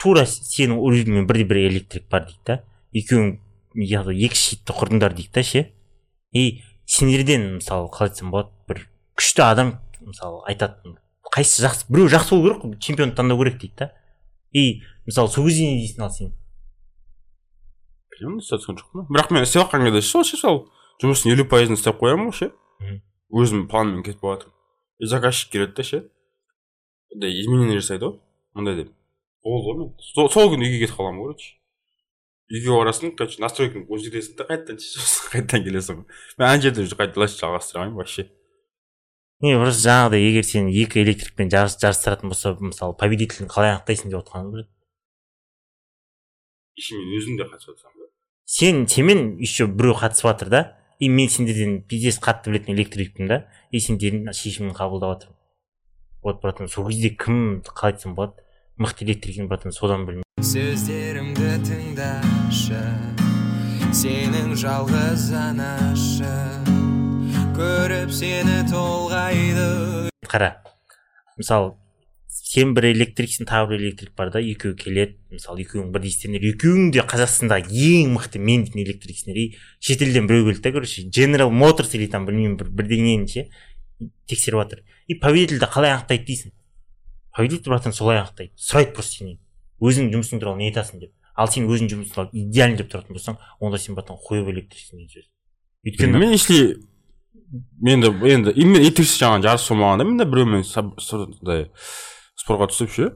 [0.00, 2.58] тура сенің уровеньмен бірдей бір электрик бар дейді да
[2.96, 3.32] екеуің
[3.76, 5.64] яғни екі щитті құрдыңдар дейді да ше.
[6.32, 8.86] И сендерден мысалы қалай айтсам болады бір
[9.16, 10.96] күшті адам мысалы айтады
[11.32, 13.92] қайсысы жақсы біреу жақсы болу керек қой чемпионды таңдау керек дейді да
[14.52, 16.32] и мысалы сол кезде не дейсің ал сен?
[18.12, 20.62] Білмеймін бірақ мен істеп жатқан кезде сол ше сол
[21.02, 22.50] жұмыстың елу пайызын істеп қоямын ғой ше.
[22.80, 23.00] Мгм.
[23.32, 24.54] өзім планмен кетіп жатырмын.
[25.00, 26.04] И заказчик келеді да ше.
[27.14, 28.18] Изменение жасайды ғой
[28.54, 28.92] мындай деп
[29.44, 31.52] болды ғой мен сол, күні үйге кетіп қаламын короче.
[32.50, 36.98] Үйге барасың короче настройканы өзгертесің да қайтадан шешесің қайтадан келесің ғой мен ана жерде уже
[36.98, 38.28] қайталай жалғастырамын вообще?
[39.44, 44.22] Не просто жаңағыдай егер сен екі электрикпен жарыс жарыстыратын болса мысалы победителін қалай анықтайсың деп
[44.22, 44.70] отқаным біледі
[46.76, 48.08] еще мен өзім де қатысып жатсам да
[48.44, 50.62] сен сенімен еще біреу қатысып жатыр да?
[50.98, 53.38] И мен сендерден пиздец қатты білетін электрикпін да?
[53.70, 55.35] И сендердің шешімін қабылдап жатырмын
[56.22, 58.42] вот братан сол кезде кім қалай айтсам болады?
[58.76, 62.82] Мықты электрик екенін братан содан білмеймін сөздерімді тыңдашы
[63.96, 66.34] сенің жалғыз анашы.
[67.56, 70.10] Көріп сені толғайды.
[70.28, 70.58] Қара
[71.38, 71.72] мысалы
[72.28, 75.16] сен бір электриксің тағы бір электрик бар да екеуі келеді.
[75.32, 79.46] Мысалы екеуің бірдей істеңдер екеуің де қазақстандағы ең мықты мен дейтін электриксіңдер и
[79.80, 83.48] шетелден біреу келді да короче general motors или там білмеймін бір бірдеңені ше.
[84.28, 86.52] Тексеріп жатыр и победительді қалай анықтайды дейсің?
[87.36, 89.38] Победитель братан солай анықтайды сұрайды просто сенен
[89.80, 91.12] өзіңнің жұмысың туралы не айтасың деп.
[91.36, 95.12] Ал сен өзіңнің жұмысың туралы идеально деп тұратын болсаң онда сен братан хуевый электриксің деген
[95.12, 95.28] сөз.
[95.86, 96.76] Өйткені мен если
[97.84, 101.68] енді енді именно электричество жағынан жарыс болмағанда мен де біреумен сондай
[102.40, 103.12] спорға түсіп ше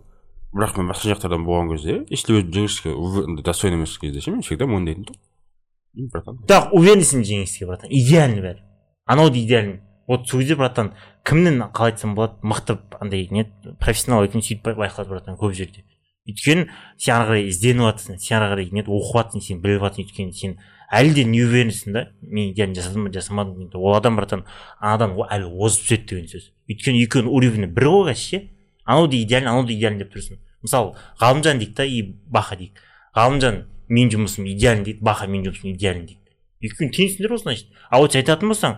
[0.54, 4.68] бірақ мен басқа жақтардан болған кезде если өзім жеңіске достойный емес кезде ше мен всегда
[4.70, 6.38] мойындайтын тұғым братан.
[6.46, 7.90] Так уверенсің жеңіске братан.
[7.90, 8.62] Идеально бәрі.
[9.06, 9.80] Анау да идеально
[10.10, 10.90] вот сол кезде братан
[11.24, 13.46] кімнің қалай айтсам болады мықты андай не
[13.78, 15.84] профессионал екенін сөйтіп бай- байқалады братан көп жерде.
[16.26, 16.66] Өйткені
[16.98, 20.34] сен ары қарай ізденіп жатрсың сен ары қарай не оқып жатрсың сен біліп жатрсың өйткені
[20.34, 20.56] сен
[20.90, 24.44] әлі де не уверенсің да мен идеально жасадым ба жасамадым ба ол адам братан
[24.80, 26.50] анадан әлі озып түседі деген сөз.
[26.68, 28.42] Өйткені екеуінің уровені бір ғой қазір ше
[28.84, 30.42] анау да идеально анау да идеально деп тұрсың.
[30.62, 32.82] Мысалы ғалымжан дейік та и баха дейік
[33.16, 36.18] ғалымжан менің жұмысым идеально дейді баха менің жұмысым идеально дейді.
[36.60, 37.70] Екеуің теңсіңдер ғой значит.
[37.88, 38.76] А вот сен айтатын болсаң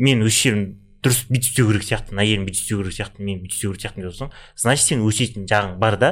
[0.00, 0.64] мен осы жерім
[1.04, 3.84] дұрыс бүйтіп істеу керек сияқты мына жерім бүйтіп істеу керек сияқты мен бүйтіп істеу керек
[3.84, 6.10] сияқтымын деп отырсаң значит сен өсетін жағың бар да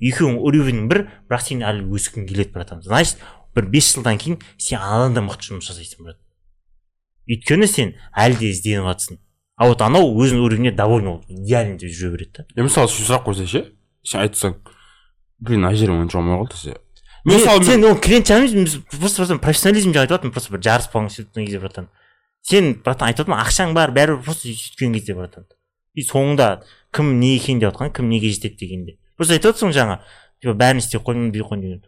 [0.00, 3.20] екеуің уровенің бір бірақ сен әлі өскің келеді братан значит
[3.56, 6.18] бір бес жылдан кейін сен анадан да мықты жұмыс жасайсың брат.
[7.28, 9.20] Өйткені сен әлі де ізденіп жатрсың
[9.60, 12.46] а вот анау өзінің уровеніне довольно ол идеально деп жүре береді да.
[12.56, 13.64] Е мысалы сен сұрақ қойса ше
[14.02, 14.56] сен айтсаң
[15.38, 16.76] блин ана жерім онша болмай қалды десе
[17.24, 20.88] мен мысалы сен оны клиент жағынан емес просто профессионализм жайлы айтып жатырмын просто бір жарыс
[20.94, 21.90] болған кезде братан.
[22.42, 25.46] Сен братан айтып жатырмын ақшаң бар бәрібір просто сөйткен кезде братан.
[25.94, 26.62] И соңында
[26.94, 28.98] кім не екен деп жатқан кім неге жетеді дегенде.
[29.16, 30.00] Просто айтып жатрсың жаңа
[30.40, 31.82] типа бәрін істеп қойдым бүй қойдым деген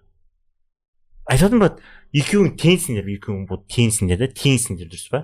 [1.26, 1.82] айтып жатырмын брат
[2.12, 5.22] екеуің теңсіңдер екеуің вот теңсіңдер да теңсіңдер дұрыс па?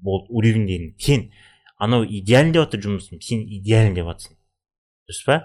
[0.00, 1.26] Болды уровеньдерің тең
[1.82, 4.38] анау идеально деп жатыр жұмысым сен идеально деп жатрсың
[5.10, 5.40] дұрыс па?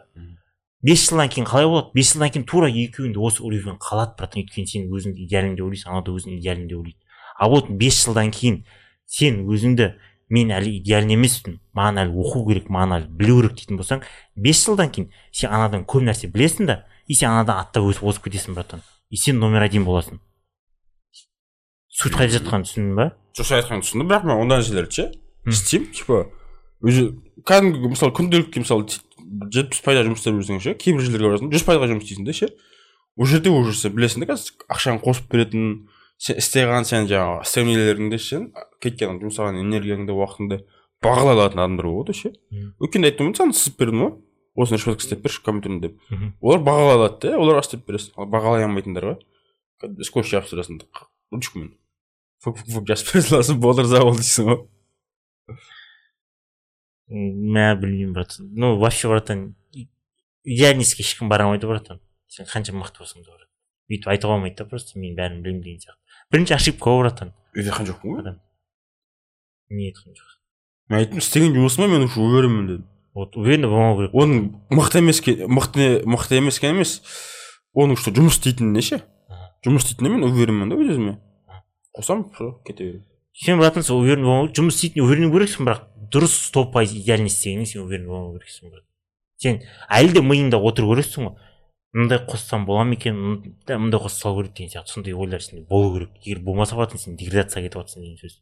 [0.82, 1.92] Бес жылдан кейін қалай болады?
[1.94, 4.46] Бес жылдан кейін тура екеуің де осы уровень қалады братан.
[4.46, 7.00] Өйткені сен өзіңді идеально деп ойлайсың анау да өзін идеально деп ойлайды.
[7.36, 8.62] А вот бес жылдан кейін
[9.10, 9.92] сен өзіңді
[10.30, 14.04] мен әлі идеально емеспін маған әлі оқу керек маған әлі білу керек дейтін болсаң
[14.38, 18.28] бес жылдан кейін сен анадан көп нәрсе білесің да и сен анадан аттап өсіп озып
[18.28, 18.84] кетесің братан.
[19.10, 20.22] И сен номер один боласың.
[21.90, 23.08] Суть қайда жатқанын түсіндің ба?
[23.34, 25.08] Жоқ сен айтқаныңды түсіндім бірақ мен ондай нәрселерді ше
[25.50, 25.90] істеймін.
[25.98, 26.20] Типа
[26.86, 27.08] уже
[27.50, 28.86] кәдімгі мысалы күнделікті мысалы
[29.50, 32.50] жетпіс пайда жұмыс істеп жүрсең ше кейбір жерлерге барасың жүз пайызға жұмыс істейсің да ше
[33.18, 35.90] ол жерде уже сен білесің да қазір ақшаны қосып беретін
[36.20, 38.50] сен істеген сен жаңағы істеу нелеріңді сен
[38.84, 40.60] кеткен жұмсаған энергияңды уақытыңды
[41.04, 42.34] бағалай алатын адамдар болады ше?
[42.52, 42.74] Мм.
[42.84, 44.14] өткенде айттым ғой саған сызып бердім ғой.
[44.60, 46.00] Осыны распечатка істеп берші компьютерін деп.
[46.42, 48.18] Олар бағалай алады да оларға істеп бересің.
[48.20, 49.16] Ал бағалай алмайтындарға
[49.80, 51.72] кәдімгі скотч жабыстырып тастайсың ручкамен.
[52.44, 54.60] Жазып бере саласың болды риза бол дейсің ғой.
[57.08, 58.52] Мә білмеймін братан.
[58.52, 59.54] Ну вообще братан
[60.44, 62.04] идеальностьке ешкім бара алмайды братан.
[62.28, 63.50] Сен қанша мықты болсаң да братан
[63.90, 65.98] бүйтіп айтуға болмайды да просто мен бәрін білемін деген сияқты.
[66.32, 68.38] Бірінші ошибка болып жатыр үйде жоқпын ғой
[69.70, 70.38] не айтқан жоқ.
[70.90, 72.86] Мен айттым істеген жұмысыма мен уже уверенмін дедім.
[73.14, 74.16] Вот уверенно болмау керек.
[74.18, 74.40] Оның
[74.74, 76.94] мықты емес мықты мықты емес екен емес
[77.78, 79.02] оның что жұмыс істейтініне ше
[79.66, 81.18] жұмыс істейтініне мен уверенмін да өз өзіме.
[81.94, 83.06] Қосамын все кете беремін.
[83.34, 84.58] Сен братан сол уверен болмау керек.
[84.58, 88.86] Жұмыс істейтін уверен керексің бірақ дұрыс сто пайыз идеально істегеннен сен уверен болмау керексің брат.
[89.38, 91.49] Сен әлі де миыңда отыру керексің ғой.
[91.94, 93.16] Мындай қоссам бола ма екен?
[93.68, 94.94] Мындай қоса салу керек деген сияқты.
[94.94, 96.12] Сондай ойлар сенде болу керек.
[96.26, 98.42] Егер болмаса братан сен деградацияға кетіп жатрсың деген сөз.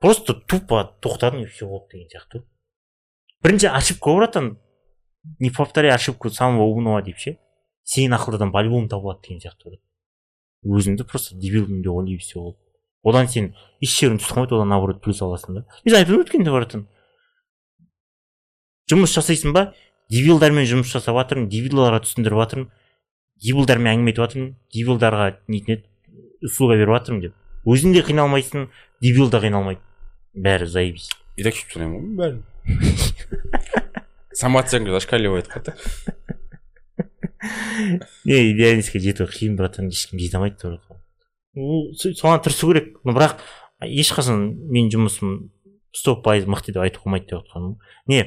[0.00, 2.42] Просто тупо тоқтадың и все болды деген сияқты.
[3.42, 4.58] Бірінші ошибка ғой братан
[5.38, 7.38] не повторяй ошибку самого умного деп ше.
[7.84, 9.78] Сенен ақылды адам по любому табылады деген сияқты
[10.62, 12.58] өзіңді просто дебилмін деп ойлай берсе болды.
[13.02, 13.50] Одан сен
[13.82, 15.64] еш жерін түсіп қалмайды одан наоборот плюс аласың да.
[15.84, 16.86] Мен айтып өткенде братан
[18.90, 19.72] жұмыс жасайсың ба?
[20.10, 22.68] Дебилдармен жұмыс жасап жатырмын дебилдарға түсіндіріп жатырмын
[23.42, 25.86] дебилдармен әңгіме айтып жатырмын дебилдарға нетін еді
[26.48, 27.34] услуга беріп жатырмын деп.
[27.66, 28.68] Өзің де қиналмайсың
[29.02, 29.80] дебил да қиналмайды
[30.34, 32.42] бәрі заебись и так сөйтіп санаймын ғой бәрін
[34.34, 35.74] самооценка зашкаливает қата
[38.24, 40.58] не идеалистке жету қиын братан ешкім жете алмайды
[41.96, 42.98] со- соған тырысу керек.
[43.04, 43.38] Но бірақ
[43.82, 45.32] ешқашан менің жұмысым
[45.92, 47.74] сто пайыз мықты деп айтуға болмайды деп жатқаным
[48.06, 48.20] не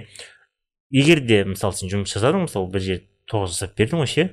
[0.92, 4.28] егер де мысалы сен жұмыс жасадың мысалы бір жер тоғыз жасап бердің ғой ше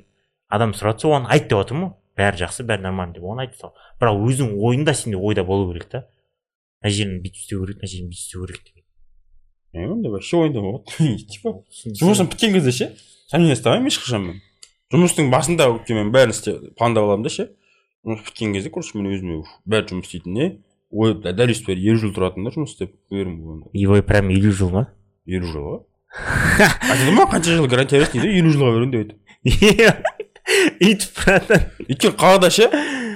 [0.52, 3.56] адам сұрады сол оған айт деп жатырмын ғой бәрі жақсы бәрі нормально деп оған айт
[3.56, 6.04] сал бірақ өзің ойында сенде ойда болу керек та.
[6.82, 8.64] Мына жерін бүйтіп істеу керек мына жерін бүйтіп істеу керек
[9.72, 11.16] деген ондай вообще ойымда болмады.
[11.32, 11.54] Типа
[12.00, 12.90] жұмысым біткен кезде ше
[13.30, 14.42] сомнение ұстамаймын ешқашан мен.
[14.92, 17.48] Жұмыстың басында өйткені мен бәрін істе пландап аламын да ше.
[18.04, 20.50] Жұмыс біткен кезде короче мен өзіме бәрі жұмыс істейтініне
[20.92, 24.84] ой дәл өйстіп бәрі елу жыл тұратындар жұмыс істеп уверен ой прям елу жыл ма?
[25.24, 25.78] Елу жылға
[26.12, 30.12] айтады ма қанша жыл гарантия бересің дейді елу жылға беремін деп айтады
[30.86, 32.68] өйтіп братан өйткені қалада ше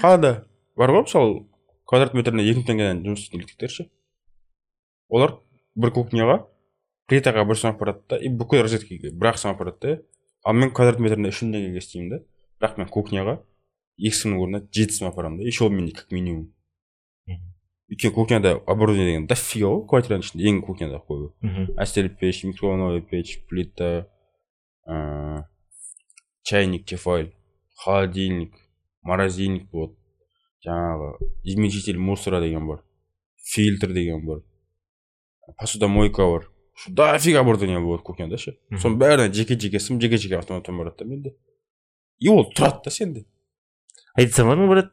[0.03, 0.33] қалада
[0.77, 1.39] бар ғой мысалы
[1.87, 3.89] квадрат метріне екі мың теңгеден жұмыс істейтін еркектер ше
[5.13, 5.39] олар
[5.77, 6.41] бір кухняға
[7.11, 9.99] плитаға бір сом апарады да и бүкіл розеткеге бір ақ сом апарады да
[10.47, 12.19] ал мен квадрат метріне үш мың теңгеге істеймін да.
[12.61, 13.39] Бірақ мен кухняға
[13.99, 15.47] екі сомның орнына жеті сом апарамын да.
[15.47, 16.53] Еще ол менде как минимум.
[17.91, 23.01] Өйткені кухняда оборудование деген дофига ғой квартираның ішінде ең кухняда қою мхм әстелі пеш микроволновая
[23.01, 24.09] печь плита
[24.87, 25.45] ыыы
[26.43, 27.31] чайник тефаль
[27.79, 28.55] холодильник
[29.03, 29.95] морозильник болады
[30.67, 32.83] жаңағы измельчитель мусора деген бар
[33.55, 34.43] фильтр деген бар
[35.57, 36.51] посудомойка бар
[36.89, 41.11] дофига оборудование болады кухняда ше соның бәріне жеке жеке сым жеке жеке автоматтан барады да
[41.11, 41.37] менде
[42.19, 43.27] и ол тұрады да сенде
[44.15, 44.93] айта салмадың брат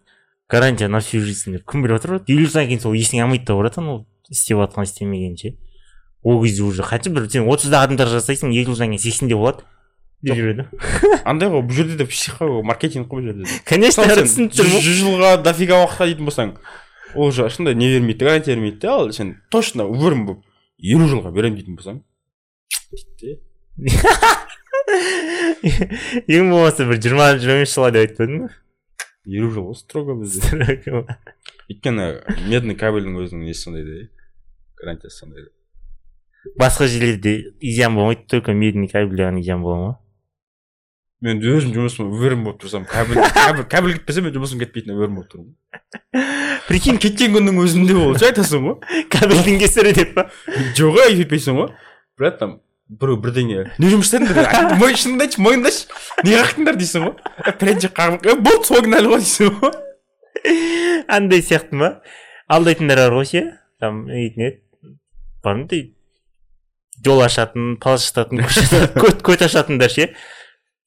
[0.54, 3.58] гарантия на всю жизнь деп кім біліп жатыр елу жылдан кейін сол есіңе алмайды да
[3.58, 5.56] братан ол істеп жатқан істемеген ше.
[6.22, 9.66] Ол кезде уже қанша бір сен отызда адамдар жасайсың елу жылдан кейін сексенде болады.
[10.22, 10.70] Деп жүреді.
[11.26, 13.60] Андай ғой бұл жерде де психо ғой маркетинг қой бұл жерде де.
[13.66, 16.54] Конечно түсініп тұрмын жүз жылға дофига уақытқа дейтін болсаң
[17.16, 20.43] ол же ешқандай не бермейді гарантия бермейді да ал сен точно уверен болып
[20.80, 22.01] елу жылға беремін дейтін болсаң
[26.28, 28.49] ең болмаса бір жиырма жиырма бес жылға деп айтпадың ба
[29.26, 30.57] елу жыл ғой строго бізде
[31.71, 32.07] өйткені
[32.49, 33.99] медный кабельдің өзінің несі сондай да
[34.82, 35.49] гарантиясы сондай
[36.59, 39.91] басқа жерлерде изян болмайды только медный кабельде ғана изян бола ма?
[41.24, 45.30] Мен өзім жұмысыма уверен болып тұрсам кабель кабель, кабель кетпесе мен жұмысым кетпейтініне уверен болып
[45.32, 45.53] тұрмын.
[46.67, 46.99] Прикинь.
[46.99, 48.76] Кеткен күннің өзінде ол ше айтасың ғой.
[49.13, 50.26] Кабельдің кесірі деп па?
[50.76, 51.71] Жоқ ей кетпейсің ғой.
[52.19, 52.57] Бірақ там
[52.89, 53.63] біреу бірдеңе.
[53.79, 54.38] Не жұмыс істедіңдер
[54.99, 55.88] шынымды айтшы мойындашы
[56.27, 57.15] не қақтыңдар дейсің ғой?
[57.43, 57.53] «Ә,
[57.95, 59.73] қағып е болды сол кінәлі ғой дейсің ғой.
[61.07, 61.91] Андай сияқты ма?
[62.51, 63.43] Алдайтындар бар ғой ше
[63.79, 64.95] там нетін еді
[65.43, 65.67] бар ма
[67.03, 70.11] жол ашатын палас ашатын көше ашатын, көт көт ашатындар ше?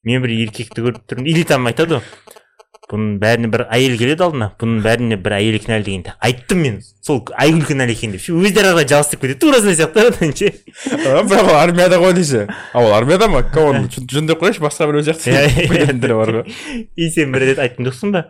[0.06, 1.26] Мен бір еркекті көріп тұрмын.
[1.26, 2.42] Или там айтады ғой.
[2.90, 4.48] Бұның бәріне бір әйел келеді алдына.
[4.60, 6.76] Бұның бәріне бір әйел кінәлі дегенде айттым мен.
[7.02, 8.22] Сол айгүл кінәлі екен деп.
[8.30, 9.38] Өздері ары қарай жалғастырып кетеді.
[9.42, 10.52] Тура сол сияқты ше
[10.86, 13.42] бірақ ол армияда ғой дейсі а ол армияда ма?
[13.42, 15.34] Кого жөндеп қояйыншы басқа біреу сияқты.
[15.34, 15.66] Иә,
[15.98, 16.14] иә.
[16.14, 16.56] бар ғой.
[16.94, 18.26] И сен бір рет айтқан жоқсың ба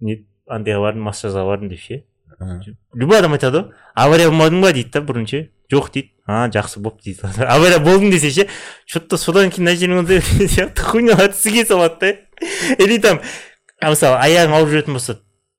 [0.00, 2.04] не андайға бардым массажға бардым деп ше.
[2.94, 4.72] Любой адам айтады ғой авария болмадың ба?
[4.72, 6.10] дейді да бұрын ше жоқ дейді.
[6.26, 7.28] А жақсы болды дейді.
[7.46, 8.46] Авария болдың десе ше
[8.86, 10.20] че то содан кейін мына жерің ондай
[10.54, 13.20] сияқты хуйнялар түсіге салады да или там
[13.92, 15.18] мысалы аяғың ауырып жүретін болса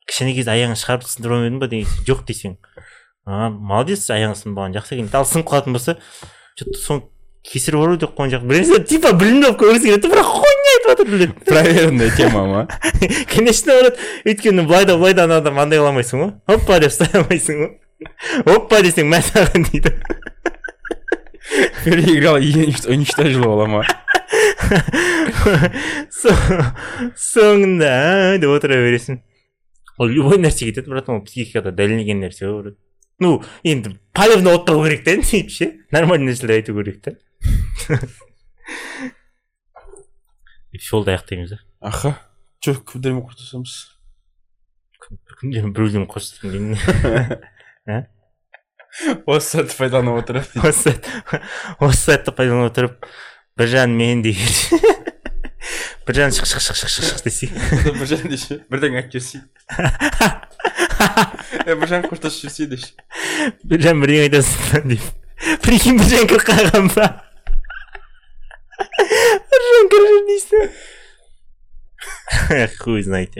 [0.09, 2.55] кішкене кезде аяғыңды шығарып сындырып алмадың ба деген жоқ десең
[3.25, 5.09] а молодец аяғың сынбаған жақсы екен.
[5.17, 5.97] Ал сынып қалатын болса
[6.55, 7.01] че то соның
[7.45, 10.91] кесірі бар ғой деп қойған жоқ біресе типа білімді болып көргісі келеді бірақ хуйня айтып
[10.91, 12.67] жатыр блин проверенная тема ма?
[13.33, 16.31] Конечно брат өйткені былай да былай да ана адам андай қыла алмайсың ғой.
[16.53, 17.71] Оппа деп ұстай алмайсың ғой.
[18.55, 19.93] Оппа десең мә саған дейді.
[22.89, 23.85] Уничтожил бола ма
[27.19, 27.93] соңында
[28.41, 29.21] деп отыра бересің
[29.97, 32.77] ол любой нәрсе кетеді братан ол психикада дәлелденген нәрсе ғой брат
[33.19, 37.11] ну енді полевно қалу керек та енді сөйтіп ше нормальный нәрселер айту керек та
[40.75, 42.15] эпизодды аяқтаймыз да аха
[42.59, 43.75] че кімдермен қоштасамыз
[45.11, 46.79] бір күндері біреуден қоштасқым келмей
[49.27, 53.07] осы сәтті пайдаланып отырып осы сәтті пайдалана отырып
[53.57, 54.47] біржан мен деген
[56.07, 57.47] біржан шық шық шық шық шық шық десе.
[57.99, 59.41] Біржан деші бірдеңе айтып жіберсей
[61.65, 62.91] е біржан қоштасып жүрсе деші
[63.63, 65.05] біржан бірдеңе айтасың деп
[65.65, 67.05] прикинь біржан кіріп қалған ба?
[68.75, 70.69] Біржан кіріп жүр дейсің
[72.81, 73.33] хуй знает.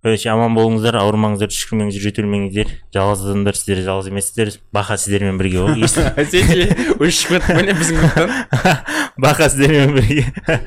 [0.00, 5.72] Короче аман болыңыздар ауырмаңыздар түшкірмеңіздер жөтелмеңіздер жалғыз адамдар сіздер жалғыз емессіздер баха сіздермен бірге ғой
[5.90, 6.62] сен ше
[6.96, 8.28] өшіп кеттің ба не біздің топтан
[9.20, 10.24] баха сіздермен бірге.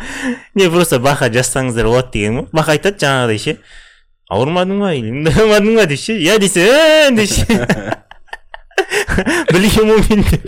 [0.55, 2.47] Не просто баха жазсаңыздар болады деген ғой.
[2.53, 3.57] Баха айтады жаңағыдай ше.
[4.33, 6.71] Ауырмадың ба или ұйықтамадың ба деп ше иә десе «Ә»
[7.13, 7.43] деп ше
[9.53, 10.43] білгенмін ғой мен деп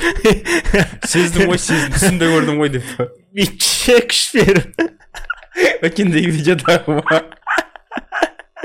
[1.05, 1.91] сездім ғой сездім.
[1.97, 2.88] Түсімде көрдім ғой деп.
[3.36, 4.67] Бүйтше күш беріп.
[5.86, 6.79] Өткендегі видеодағы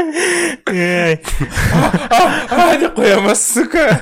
[0.00, 1.20] Ай,
[2.50, 4.00] а деп қоя ма сука.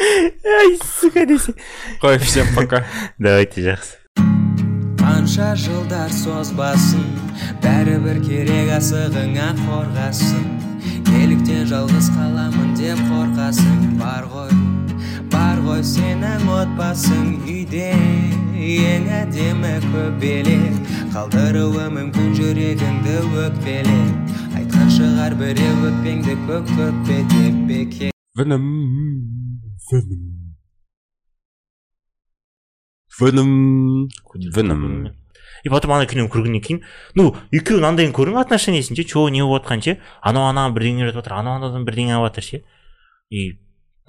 [0.00, 1.54] Ай сука десе
[2.02, 2.84] қой всем пока.
[3.18, 4.00] Давайте жақсы
[5.00, 7.04] қанша жылдар созбасын
[7.62, 10.44] бәрібір керек асығыңа қорғасын.
[11.10, 14.69] Неліктен жалғыз қаламын деп қорқасың бар ғой
[15.32, 17.90] бар ғой сенің отбасың үйде
[18.70, 23.16] ең әдемі көбелек қалдыруы мүмкін жүрегіңді
[23.46, 28.66] өкпелеп айтқан шығар біреу өкпеңді көк көкпе деп бекер Venom.
[29.90, 30.20] Venom.
[33.20, 34.08] Venom.
[34.54, 35.10] Venom.
[35.62, 36.82] и потом ана киноны көргеннен кейін
[37.18, 41.20] ну екеуінің андайын көрдің отношениесін ше че не болып жатқанын ше анау анаған бірдеңе үйретіп
[41.20, 42.62] жатыр анау анадан бірдеңе алып жатыр ше
[43.30, 43.42] и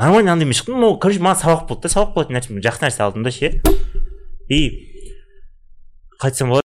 [0.01, 3.03] нормально андай емес шықты ну короче маған сабақ болды да сабақ болатын нәрсе жақсы нәрсе
[3.05, 3.61] алдым да ше
[4.49, 4.61] и
[6.21, 6.59] қайтсам болады